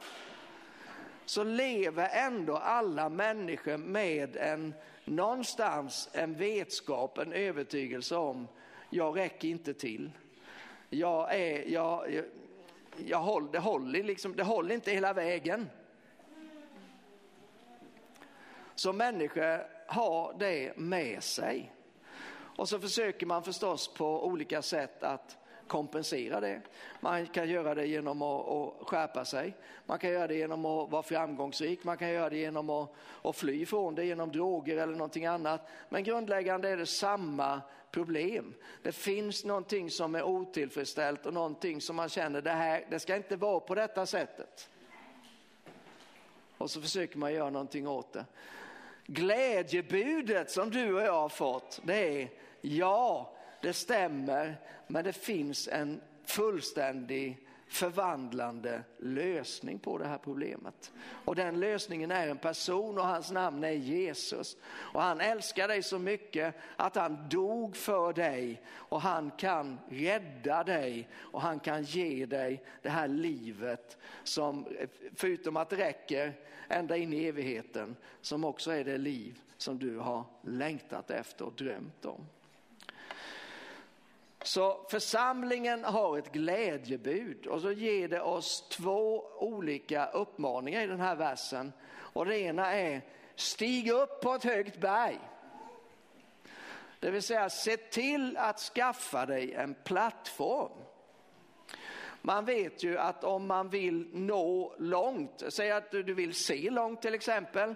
[1.26, 4.74] Så lever ändå alla människor med en
[5.06, 8.48] någonstans en vetskap, en övertygelse om
[8.90, 10.12] jag räcker inte till.
[10.90, 12.26] jag är, jag, jag,
[13.06, 15.70] jag håller, det, håller liksom, det håller inte hela vägen.
[18.82, 21.74] Så människor har det med sig.
[22.58, 26.62] Och så försöker man förstås på olika sätt att kompensera det.
[27.00, 29.54] Man kan göra det genom att, att skärpa sig.
[29.86, 31.84] Man kan göra det genom att vara framgångsrik.
[31.84, 35.70] Man kan göra det genom att, att fly från det genom droger eller någonting annat.
[35.90, 37.62] Men grundläggande är det samma
[37.92, 38.54] problem.
[38.84, 43.16] Det finns någonting som är otillfredsställt och någonting som man känner det här, det ska
[43.16, 44.70] inte vara på detta sättet.
[46.58, 48.26] Och så försöker man göra någonting åt det.
[49.06, 52.30] Glädjebudet som du och jag har fått, det är
[52.62, 57.38] ja, det stämmer, men det finns en fullständig
[57.72, 60.92] förvandlande lösning på det här problemet.
[61.26, 64.58] Och den lösningen är en person och hans namn är Jesus.
[64.66, 70.64] Och han älskar dig så mycket att han dog för dig och han kan rädda
[70.64, 74.68] dig och han kan ge dig det här livet som
[75.16, 76.34] förutom att det räcker
[76.68, 81.54] ända in i evigheten som också är det liv som du har längtat efter och
[81.54, 82.26] drömt om.
[84.44, 91.00] Så församlingen har ett glädjebud och så ger det oss två olika uppmaningar i den
[91.00, 91.74] här versen.
[91.94, 93.02] Och det ena är
[93.36, 95.20] stig upp på ett högt berg.
[97.00, 100.72] Det vill säga se till att skaffa dig en plattform.
[102.22, 107.02] Man vet ju att om man vill nå långt, säg att du vill se långt
[107.02, 107.76] till exempel,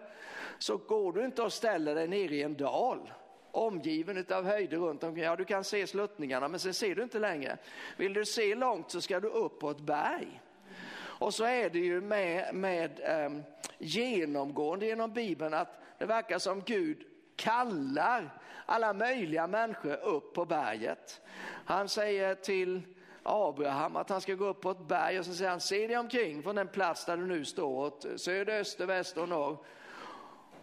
[0.59, 3.11] så går du inte och ställer dig nere i en dal
[3.55, 5.23] omgiven av höjder runt omkring.
[5.23, 7.57] Ja, du kan se sluttningarna men sen ser du inte längre.
[7.97, 10.41] Vill du se långt så ska du upp på ett berg.
[10.97, 13.43] Och så är det ju med, med um,
[13.77, 16.97] genomgående genom Bibeln att det verkar som Gud
[17.35, 21.21] kallar alla möjliga människor upp på berget.
[21.65, 22.81] Han säger till
[23.23, 25.97] Abraham att han ska gå upp på ett berg och så säger han se dig
[25.97, 29.57] omkring från den plats där du nu står åt söder, öster, väster och norr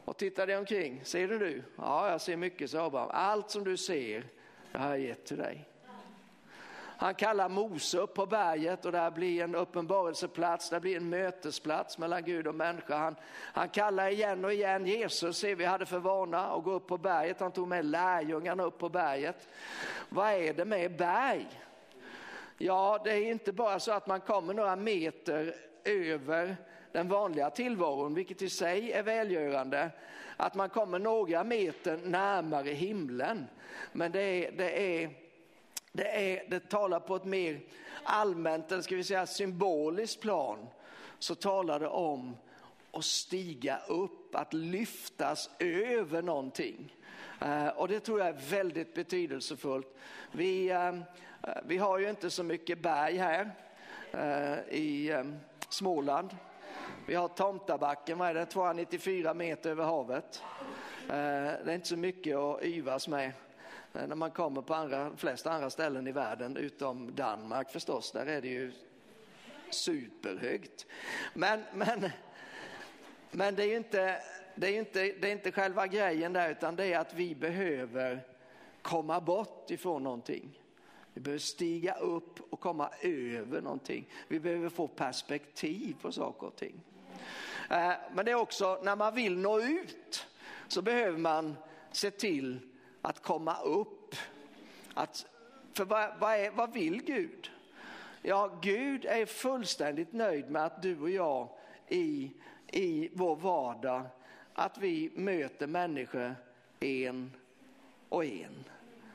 [0.04, 1.00] och tittar dig omkring.
[1.04, 1.62] Ser du nu?
[1.76, 3.10] Ja, jag ser mycket, sa Abraham.
[3.12, 4.24] Allt som du ser,
[4.72, 5.68] jag har gett till dig.
[7.02, 11.98] Han kallar Mose upp på berget och där blir en uppenbarelseplats, där blir en mötesplats
[11.98, 12.96] mellan Gud och människa.
[12.96, 16.86] Han, han kallar igen och igen Jesus, ser vi hade för vana att gå upp
[16.86, 17.40] på berget.
[17.40, 19.48] Han tog med lärjungarna upp på berget.
[20.08, 21.48] Vad är det med berg?
[22.58, 26.56] Ja, det är inte bara så att man kommer några meter över
[26.92, 29.90] den vanliga tillvaron, vilket i sig är välgörande,
[30.36, 33.46] att man kommer några meter närmare himlen.
[33.92, 35.10] Men det, är, det, är,
[35.92, 37.60] det, är, det talar på ett mer
[38.02, 40.66] allmänt, eller ska vi säga symboliskt plan,
[41.18, 42.36] så talar det om
[42.92, 46.96] att stiga upp, att lyftas över någonting.
[47.40, 49.96] Eh, och det tror jag är väldigt betydelsefullt.
[50.32, 50.94] Vi, eh, eh,
[51.66, 53.50] vi har ju inte så mycket berg här
[54.70, 55.12] i
[55.68, 56.36] Småland.
[57.06, 60.42] Vi har Tomtabacken, vad är det, 294 meter över havet.
[61.08, 61.14] Eh,
[61.64, 63.32] det är inte så mycket att yvas med
[63.94, 68.12] eh, när man kommer på andra, de flesta andra ställen i världen utom Danmark förstås.
[68.12, 68.72] Där är det ju
[69.70, 70.86] superhögt.
[71.34, 72.10] Men, men,
[73.30, 74.22] men det är ju inte,
[74.54, 78.20] det är inte, det är inte själva grejen där utan det är att vi behöver
[78.82, 80.58] komma bort ifrån någonting.
[81.14, 84.08] Vi behöver stiga upp och komma över någonting.
[84.28, 86.80] Vi behöver få perspektiv på saker och ting.
[87.70, 90.26] Eh, men det är också när man vill nå ut
[90.68, 91.56] så behöver man
[91.90, 92.58] se till
[93.02, 94.14] att komma upp.
[94.94, 95.26] Att,
[95.72, 97.50] för vad, vad, är, vad vill Gud?
[98.22, 101.48] Ja, Gud är fullständigt nöjd med att du och jag
[101.88, 102.30] i,
[102.72, 104.02] i vår vardag,
[104.54, 106.34] att vi möter människor
[106.80, 107.32] en
[108.08, 108.64] och en.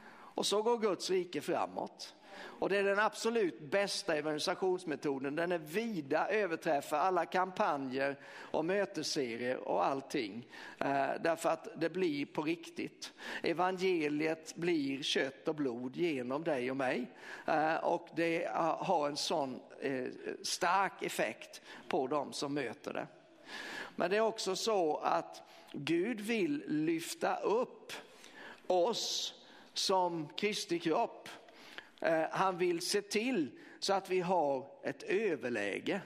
[0.10, 2.16] Och så går Guds rike framåt.
[2.40, 5.36] Och det är den absolut bästa evangelisationsmetoden.
[5.36, 10.48] Den är vida överträffar alla kampanjer och mötesserier och allting.
[10.80, 13.14] Eh, därför att det blir på riktigt.
[13.44, 17.12] Evangeliet blir kött och blod genom dig och mig.
[17.48, 20.08] Eh, och det eh, har en sån eh,
[20.42, 23.08] stark effekt på dem som möter det.
[23.96, 27.94] Men det är också så att Gud vill lyfta upp
[28.68, 29.34] oss
[29.74, 31.30] som Kristi kropp.
[32.02, 36.02] Eh, han vill se till så att vi har ett överläge.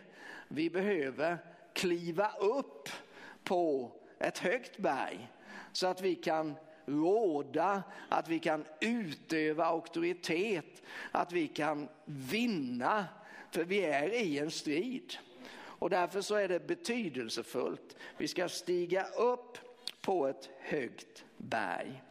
[0.47, 1.37] Vi behöver
[1.73, 2.89] kliva upp
[3.43, 5.29] på ett högt berg
[5.71, 10.81] så att vi kan råda, att vi kan utöva auktoritet,
[11.11, 13.05] att vi kan vinna.
[13.51, 15.13] För vi är i en strid.
[15.53, 17.95] Och därför så är det betydelsefullt.
[18.17, 19.57] Vi ska stiga upp
[20.01, 22.03] på ett högt berg.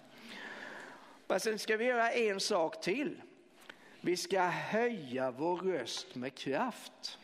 [1.26, 3.20] Men sen ska vi göra en sak till.
[4.02, 7.18] Vi ska höja vår röst med kraft.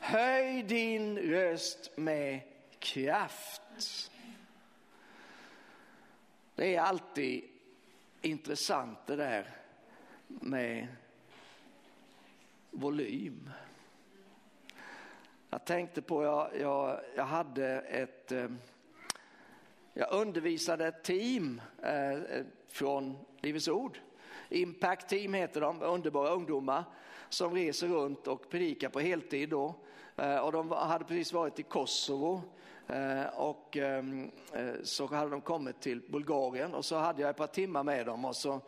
[0.00, 2.40] Höj din röst med
[2.78, 4.10] kraft.
[6.54, 7.44] Det är alltid
[8.22, 9.50] intressant det där
[10.26, 10.86] med
[12.70, 13.50] volym.
[15.50, 18.48] Jag tänkte på, jag, jag, jag hade ett, eh,
[19.92, 24.00] jag undervisade ett team eh, eh, från Livets Ord.
[24.48, 26.84] Impact Team heter de, underbara ungdomar
[27.28, 29.74] som reser runt och predikar på heltid då.
[30.16, 32.42] Eh, och de hade precis varit i Kosovo
[32.88, 37.36] eh, och ehm, eh, så hade de kommit till Bulgarien och så hade jag ett
[37.36, 38.60] par timmar med dem och så,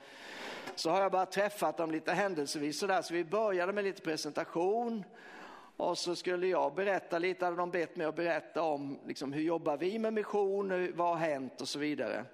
[0.74, 5.05] så har jag bara träffat dem lite händelsevis sådär så vi började med lite presentation
[5.77, 9.43] och så skulle jag berätta lite, hade de bett mig att berätta om liksom, hur
[9.43, 12.24] jobbar vi med mission, vad har hänt och så vidare.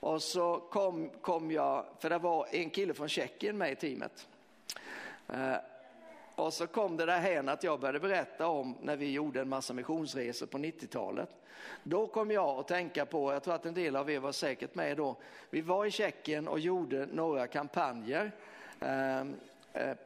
[0.00, 4.26] Och så kom, kom jag, för det var en kille från Tjeckien med i teamet.
[5.28, 5.56] Eh,
[6.34, 9.74] och så kom det därhän att jag började berätta om när vi gjorde en massa
[9.74, 11.28] missionsresor på 90-talet.
[11.82, 14.74] Då kom jag att tänka på, jag tror att en del av er var säkert
[14.74, 15.16] med då,
[15.50, 18.32] vi var i Tjeckien och gjorde några kampanjer
[18.80, 19.26] eh, eh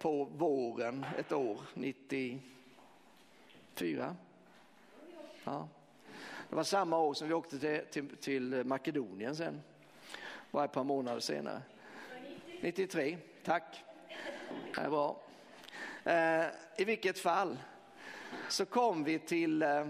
[0.01, 4.17] på våren ett år, 94.
[5.45, 5.69] Ja.
[6.49, 9.61] Det var samma år som vi åkte till, till, till Makedonien sen.
[10.51, 11.63] Bara ett par månader senare.
[12.61, 13.85] 93, tack.
[14.75, 15.21] Det är bra.
[16.05, 16.47] Eh,
[16.77, 17.59] I vilket fall
[18.49, 19.87] så kom vi till eh,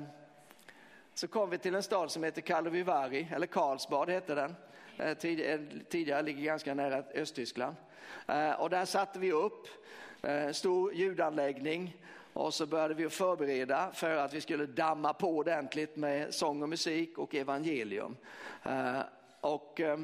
[1.14, 4.54] så kom vi till en stad som heter Karlovy eller Karlsbad hette den.
[4.96, 7.76] Eh, tidigare, eh, tidigare ligger ganska nära Östtyskland.
[8.26, 9.66] Eh, och där satte vi upp
[10.22, 11.96] eh, en stor ljudanläggning
[12.32, 16.68] och så började vi förbereda för att vi skulle damma på ordentligt med sång och
[16.68, 18.16] musik och evangelium.
[18.64, 19.00] Eh,
[19.40, 19.98] och eh,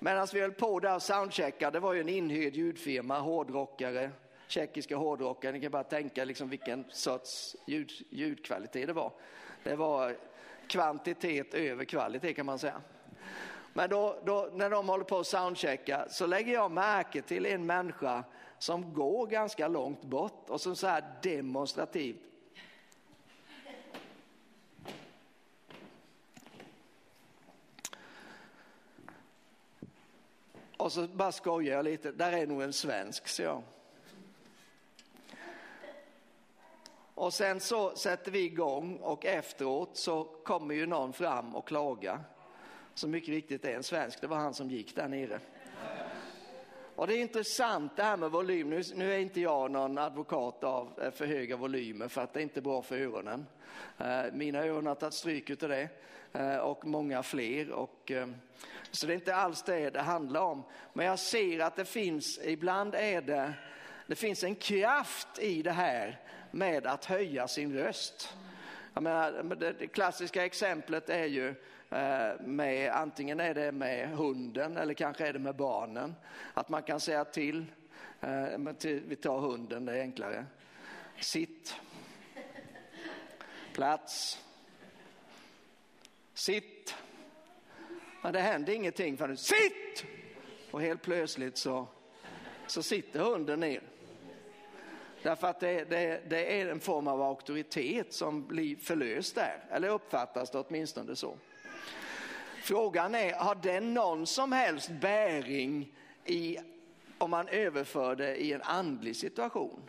[0.00, 4.10] medan vi höll på där och soundcheckade, det var ju en inhyrd ljudfirma, hårdrockare,
[4.46, 9.12] tjeckiska hårdrockare, ni kan bara tänka liksom vilken sorts ljud, ljudkvalitet det var.
[9.64, 10.16] Det var
[10.66, 12.80] kvantitet över kvalitet kan man säga.
[13.72, 17.66] Men då, då, när de håller på att soundchecka så lägger jag märke till en
[17.66, 18.24] människa
[18.58, 22.29] som går ganska långt bort och som så här demonstrativt
[30.80, 33.62] Och så bara skojar jag lite, där är nog en svensk, så jag.
[37.14, 42.24] Och sen så sätter vi igång och efteråt så kommer ju någon fram och klagar.
[42.94, 45.40] Så mycket riktigt är en svensk, det var han som gick där nere.
[47.00, 48.70] Och det är intressant det här med volym.
[48.70, 52.40] Nu, nu är inte jag någon advokat av eh, för höga volymer för att det
[52.40, 53.46] är inte bra för öronen.
[53.98, 55.88] Eh, mina öron har tagit stryk av det
[56.32, 57.70] eh, och många fler.
[57.70, 58.34] Och, ehm,
[58.90, 60.62] så det är inte alls det det handlar om.
[60.92, 63.52] Men jag ser att det finns, ibland är det,
[64.06, 66.20] det finns en kraft i det här
[66.50, 68.36] med att höja sin röst.
[68.94, 71.54] Jag menar, det klassiska exemplet är ju
[71.90, 76.14] Eh, med, antingen är det med hunden eller kanske är det med barnen.
[76.54, 77.66] Att man kan säga till,
[78.20, 80.46] eh, vi tar hunden, det är enklare.
[81.20, 81.76] Sitt.
[83.72, 84.44] Plats.
[86.34, 86.94] Sitt.
[88.22, 90.04] Men det händer ingenting förrän sitt!
[90.70, 91.86] Och helt plötsligt så,
[92.66, 93.82] så sitter hunden ner.
[95.22, 99.88] Därför att det, det, det är en form av auktoritet som blir förlöst där, eller
[99.88, 101.36] uppfattas det åtminstone så.
[102.70, 105.92] Frågan är, har den någon som helst bäring
[106.24, 106.58] i,
[107.18, 109.80] om man överför det i en andlig situation?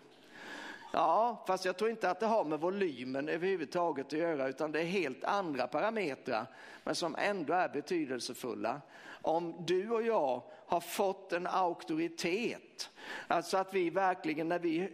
[0.91, 4.79] Ja, fast jag tror inte att det har med volymen överhuvudtaget att göra utan det
[4.79, 6.45] är helt andra parametrar
[6.83, 8.81] men som ändå är betydelsefulla.
[9.21, 12.89] Om du och jag har fått en auktoritet,
[13.27, 14.89] alltså att vi verkligen när vi,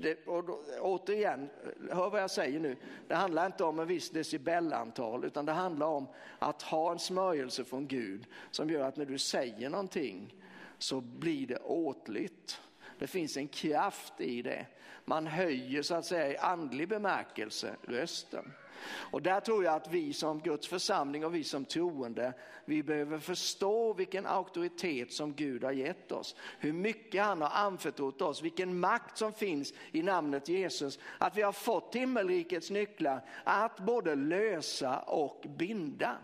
[0.00, 1.50] det, och då, återigen,
[1.90, 2.76] hör vad jag säger nu,
[3.08, 6.06] det handlar inte om en viss decibelantal utan det handlar om
[6.38, 10.34] att ha en smörjelse från Gud som gör att när du säger någonting
[10.78, 12.60] så blir det åtligt.
[12.98, 14.66] Det finns en kraft i det.
[15.04, 18.52] Man höjer så att säga i andlig bemärkelse rösten.
[18.86, 22.32] Och där tror jag att vi som Guds församling och vi som troende,
[22.64, 26.36] vi behöver förstå vilken auktoritet som Gud har gett oss.
[26.58, 30.98] Hur mycket han har anförtrott oss, vilken makt som finns i namnet Jesus.
[31.18, 36.16] Att vi har fått himmelrikets nycklar att både lösa och binda.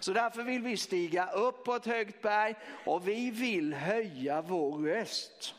[0.00, 2.54] Så därför vill vi stiga upp på ett högt berg
[2.84, 5.54] och vi vill höja vår röst.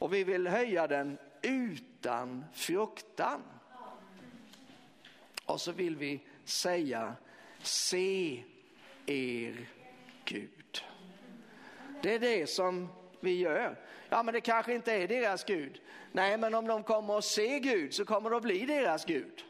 [0.00, 3.42] Och vi vill höja den utan fruktan.
[5.44, 7.14] Och så vill vi säga,
[7.62, 8.42] se
[9.06, 9.68] er
[10.24, 10.84] Gud.
[12.02, 12.88] Det är det som
[13.20, 13.78] vi gör.
[14.08, 15.80] Ja, men det kanske inte är deras Gud.
[16.12, 19.44] Nej, men om de kommer att se Gud så kommer det att bli deras Gud.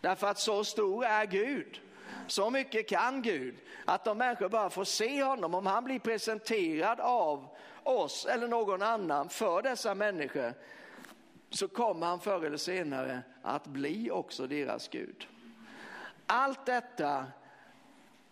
[0.00, 1.80] Därför att så stor är Gud.
[2.26, 7.00] Så mycket kan Gud att om människor bara får se honom, om han blir presenterad
[7.00, 7.48] av
[7.84, 10.54] oss eller någon annan för dessa människor
[11.50, 15.28] så kommer han förr eller senare att bli också deras Gud.
[16.26, 17.26] Allt detta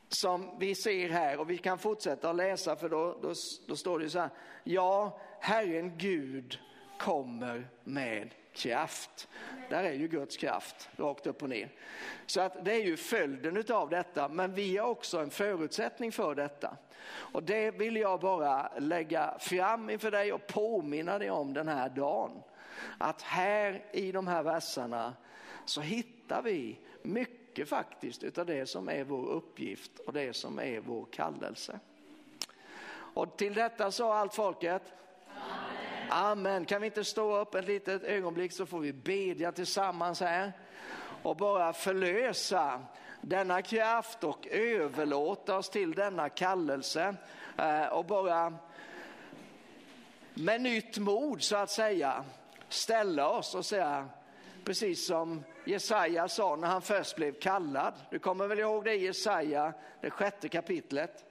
[0.09, 3.35] som vi ser här och vi kan fortsätta att läsa för då, då,
[3.67, 4.31] då står det så här.
[4.65, 6.59] Ja, Herren Gud
[6.99, 9.29] kommer med kraft.
[9.71, 11.69] Där är ju Guds kraft rakt upp och ner.
[12.27, 16.35] Så att det är ju följden av detta, men vi är också en förutsättning för
[16.35, 16.77] detta.
[17.09, 21.89] Och det vill jag bara lägga fram inför dig och påminna dig om den här
[21.89, 22.31] dagen.
[22.99, 25.15] Att här i de här verserna
[25.65, 30.81] så hittar vi mycket faktiskt utav det som är vår uppgift och det som är
[30.81, 31.81] vår kallelse.
[33.15, 34.83] Och till detta sa allt folket
[36.15, 36.65] Amen.
[36.65, 40.53] Kan vi inte stå upp ett litet ögonblick så får vi bedja tillsammans här
[41.23, 42.81] och bara förlösa
[43.21, 47.15] denna kraft och överlåta oss till denna kallelse
[47.59, 48.55] eh, och bara
[50.35, 52.25] med nytt mod så att säga
[52.69, 54.09] ställa oss och säga
[54.65, 57.95] precis som Jesaja sa när han först blev kallad.
[58.11, 61.25] Du kommer väl ihåg det i Jesaja, det sjätte kapitlet.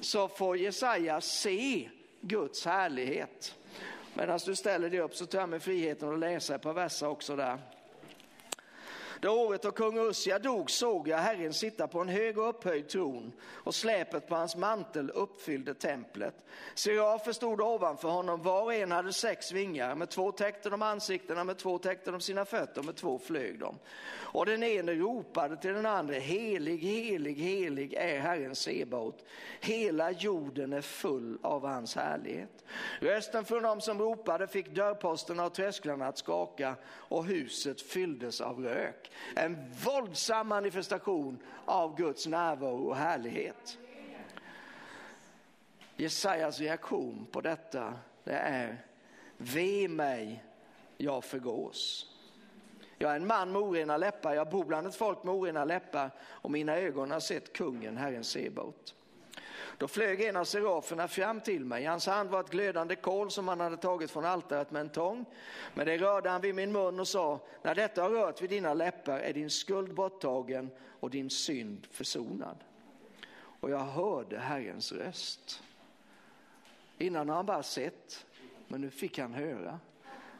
[0.00, 3.54] Så får Jesaja se Guds härlighet.
[4.14, 7.08] Medan du ställer dig upp så tar jag mig friheten att läsa ett par verser
[7.08, 7.58] också där.
[9.24, 12.88] Det året då kung Ussia dog såg jag Herren sitta på en hög och upphöjd
[12.88, 16.34] tron och släpet på hans mantel uppfyllde templet.
[16.74, 21.44] Serafer stod ovanför honom, var och en hade sex vingar, med två täckte de ansiktena,
[21.44, 23.78] med två täckte de sina fötter med två flög de.
[24.34, 29.24] Och den ene ropade till den andra, helig, helig, helig är Herren Sebaot.
[29.60, 32.64] Hela jorden är full av hans härlighet.
[33.00, 38.60] Rösten från dem som ropade fick dörrposterna och trösklarna att skaka och huset fylldes av
[38.64, 39.10] rök.
[39.36, 43.78] En våldsam manifestation av Guds närvaro och härlighet.
[45.96, 47.94] Jesajas reaktion på detta
[48.24, 48.84] det är
[49.36, 50.44] Ve mig,
[50.96, 52.10] jag förgås.
[52.98, 56.10] Jag är en man med orena läppar, jag bor bland ett folk med orena läppar
[56.22, 58.94] och mina ögon har sett kungen, Herren Sebaot.
[59.78, 61.82] Då flög en av seraferna fram till mig.
[61.82, 64.88] I hans hand var ett glödande kol som han hade tagit från altaret med en
[64.88, 65.24] tång.
[65.74, 68.74] Men det rörde han vid min mun och sa, när detta har rört vid dina
[68.74, 70.70] läppar är din skuld borttagen
[71.00, 72.56] och din synd försonad.
[73.60, 75.62] Och jag hörde Herrens röst.
[76.98, 78.26] Innan har han bara sett,
[78.68, 79.80] men nu fick han höra.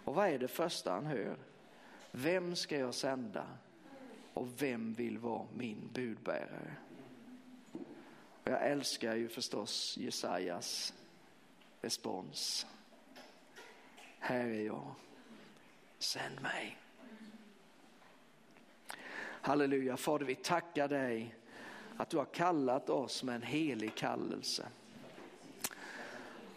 [0.05, 1.37] Och vad är det första han hör?
[2.11, 3.47] Vem ska jag sända?
[4.35, 6.77] Och vem vill vara min budbärare?
[8.45, 10.95] Och jag älskar ju förstås Jesajas
[11.81, 12.67] respons.
[14.19, 14.95] Här är jag,
[15.99, 16.77] sänd mig.
[19.41, 21.35] Halleluja, Fader vi tackar dig
[21.97, 24.67] att du har kallat oss med en helig kallelse.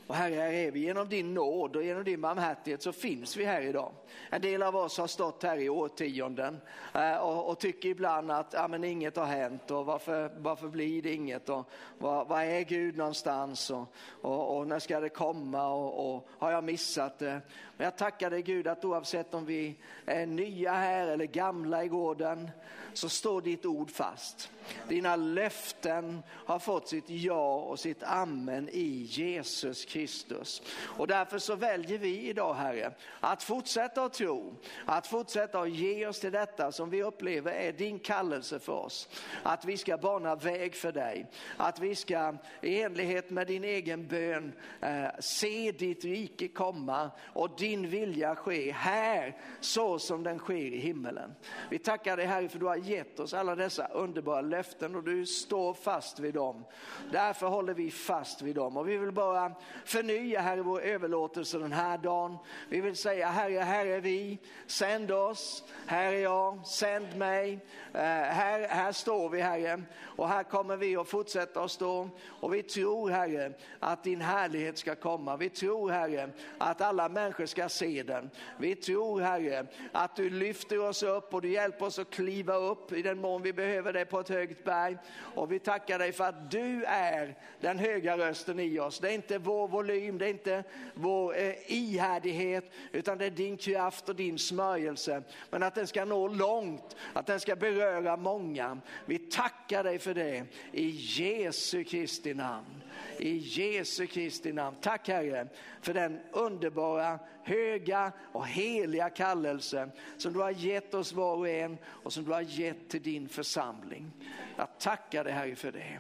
[0.08, 3.46] Och Herre, här är vi genom din nåd och genom din barmhärtighet så finns vi
[3.46, 3.92] här idag.
[4.30, 6.62] En del av oss har stått här i årtionden
[6.94, 11.02] eh, och, och tycker ibland att ja, men inget har hänt och varför, varför blir
[11.02, 15.68] det inget och var, var är Gud någonstans och, och, och, när ska det komma
[15.68, 17.42] och, och har jag missat det?
[17.78, 21.88] Men jag tackar dig Gud att oavsett om vi är nya här eller gamla i
[21.88, 22.50] gården
[22.94, 24.52] så står ditt ord fast.
[24.88, 30.62] Dina löften har fått sitt ja och sitt amen i Jesus Kristus.
[30.80, 36.08] Och därför så väljer vi idag Herre att fortsätta att tro, att fortsätta att ge
[36.08, 39.10] oss till detta som vi upplever är din kallelse för oss.
[39.44, 41.26] Att vi ska bana väg för dig,
[41.58, 47.50] att vi ska i enlighet med din egen bön eh, se ditt rike komma och
[47.58, 51.36] din vilja ske här så som den sker i himmelen.
[51.70, 55.26] Vi tackar dig Herre för du har gett oss alla dessa underbara löften och du
[55.26, 56.66] står fast vid dem.
[57.12, 59.52] Därför håller vi fast vid dem och vi vill bara
[59.86, 62.38] förnya Herre vår överlåtelse den här dagen.
[62.70, 67.60] Vi vill säga Herre, Herre är vi, sänd oss, här är jag, sänd mig.
[67.94, 72.54] Eh, här, här står vi Herre och här kommer vi att fortsätta att stå och
[72.54, 75.38] vi tror Herre att din härlighet ska komma.
[75.38, 78.30] Vi tror Herre att alla människor ska se den.
[78.60, 82.92] Vi tror Herre att du lyfter oss upp och du hjälper oss att kliva upp
[82.92, 84.98] i den mån vi behöver dig på ett högt berg.
[85.36, 89.00] Och vi tackar dig för att du är den höga rösten i oss.
[89.00, 90.64] Det är inte vår volym, det är inte
[90.94, 93.77] vår eh, ihärdighet, utan det är din kraft
[94.10, 95.24] och din smörjelse.
[95.50, 98.80] Men att den ska nå långt, att den ska beröra många.
[99.06, 102.84] Vi tackar dig för det i Jesu Kristi namn.
[103.20, 104.78] I Jesu Kristi namn.
[104.82, 105.48] Tack Herre
[105.82, 111.78] för den underbara, höga och heliga kallelse som du har gett oss var och en
[111.86, 114.12] och som du har gett till din församling.
[114.56, 116.00] Jag tackar dig Herre för det.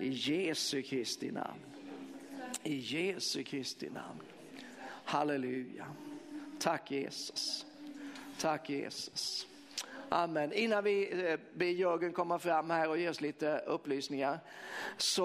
[0.00, 1.60] I Jesu Kristi namn.
[2.62, 4.20] I Jesu Kristi namn.
[5.04, 5.86] Halleluja.
[6.58, 7.66] Tack Jesus.
[8.38, 9.46] Tack Jesus.
[10.08, 10.52] Amen.
[10.52, 14.38] Innan vi eh, ber Jörgen komma fram här och ge oss lite upplysningar
[14.96, 15.06] så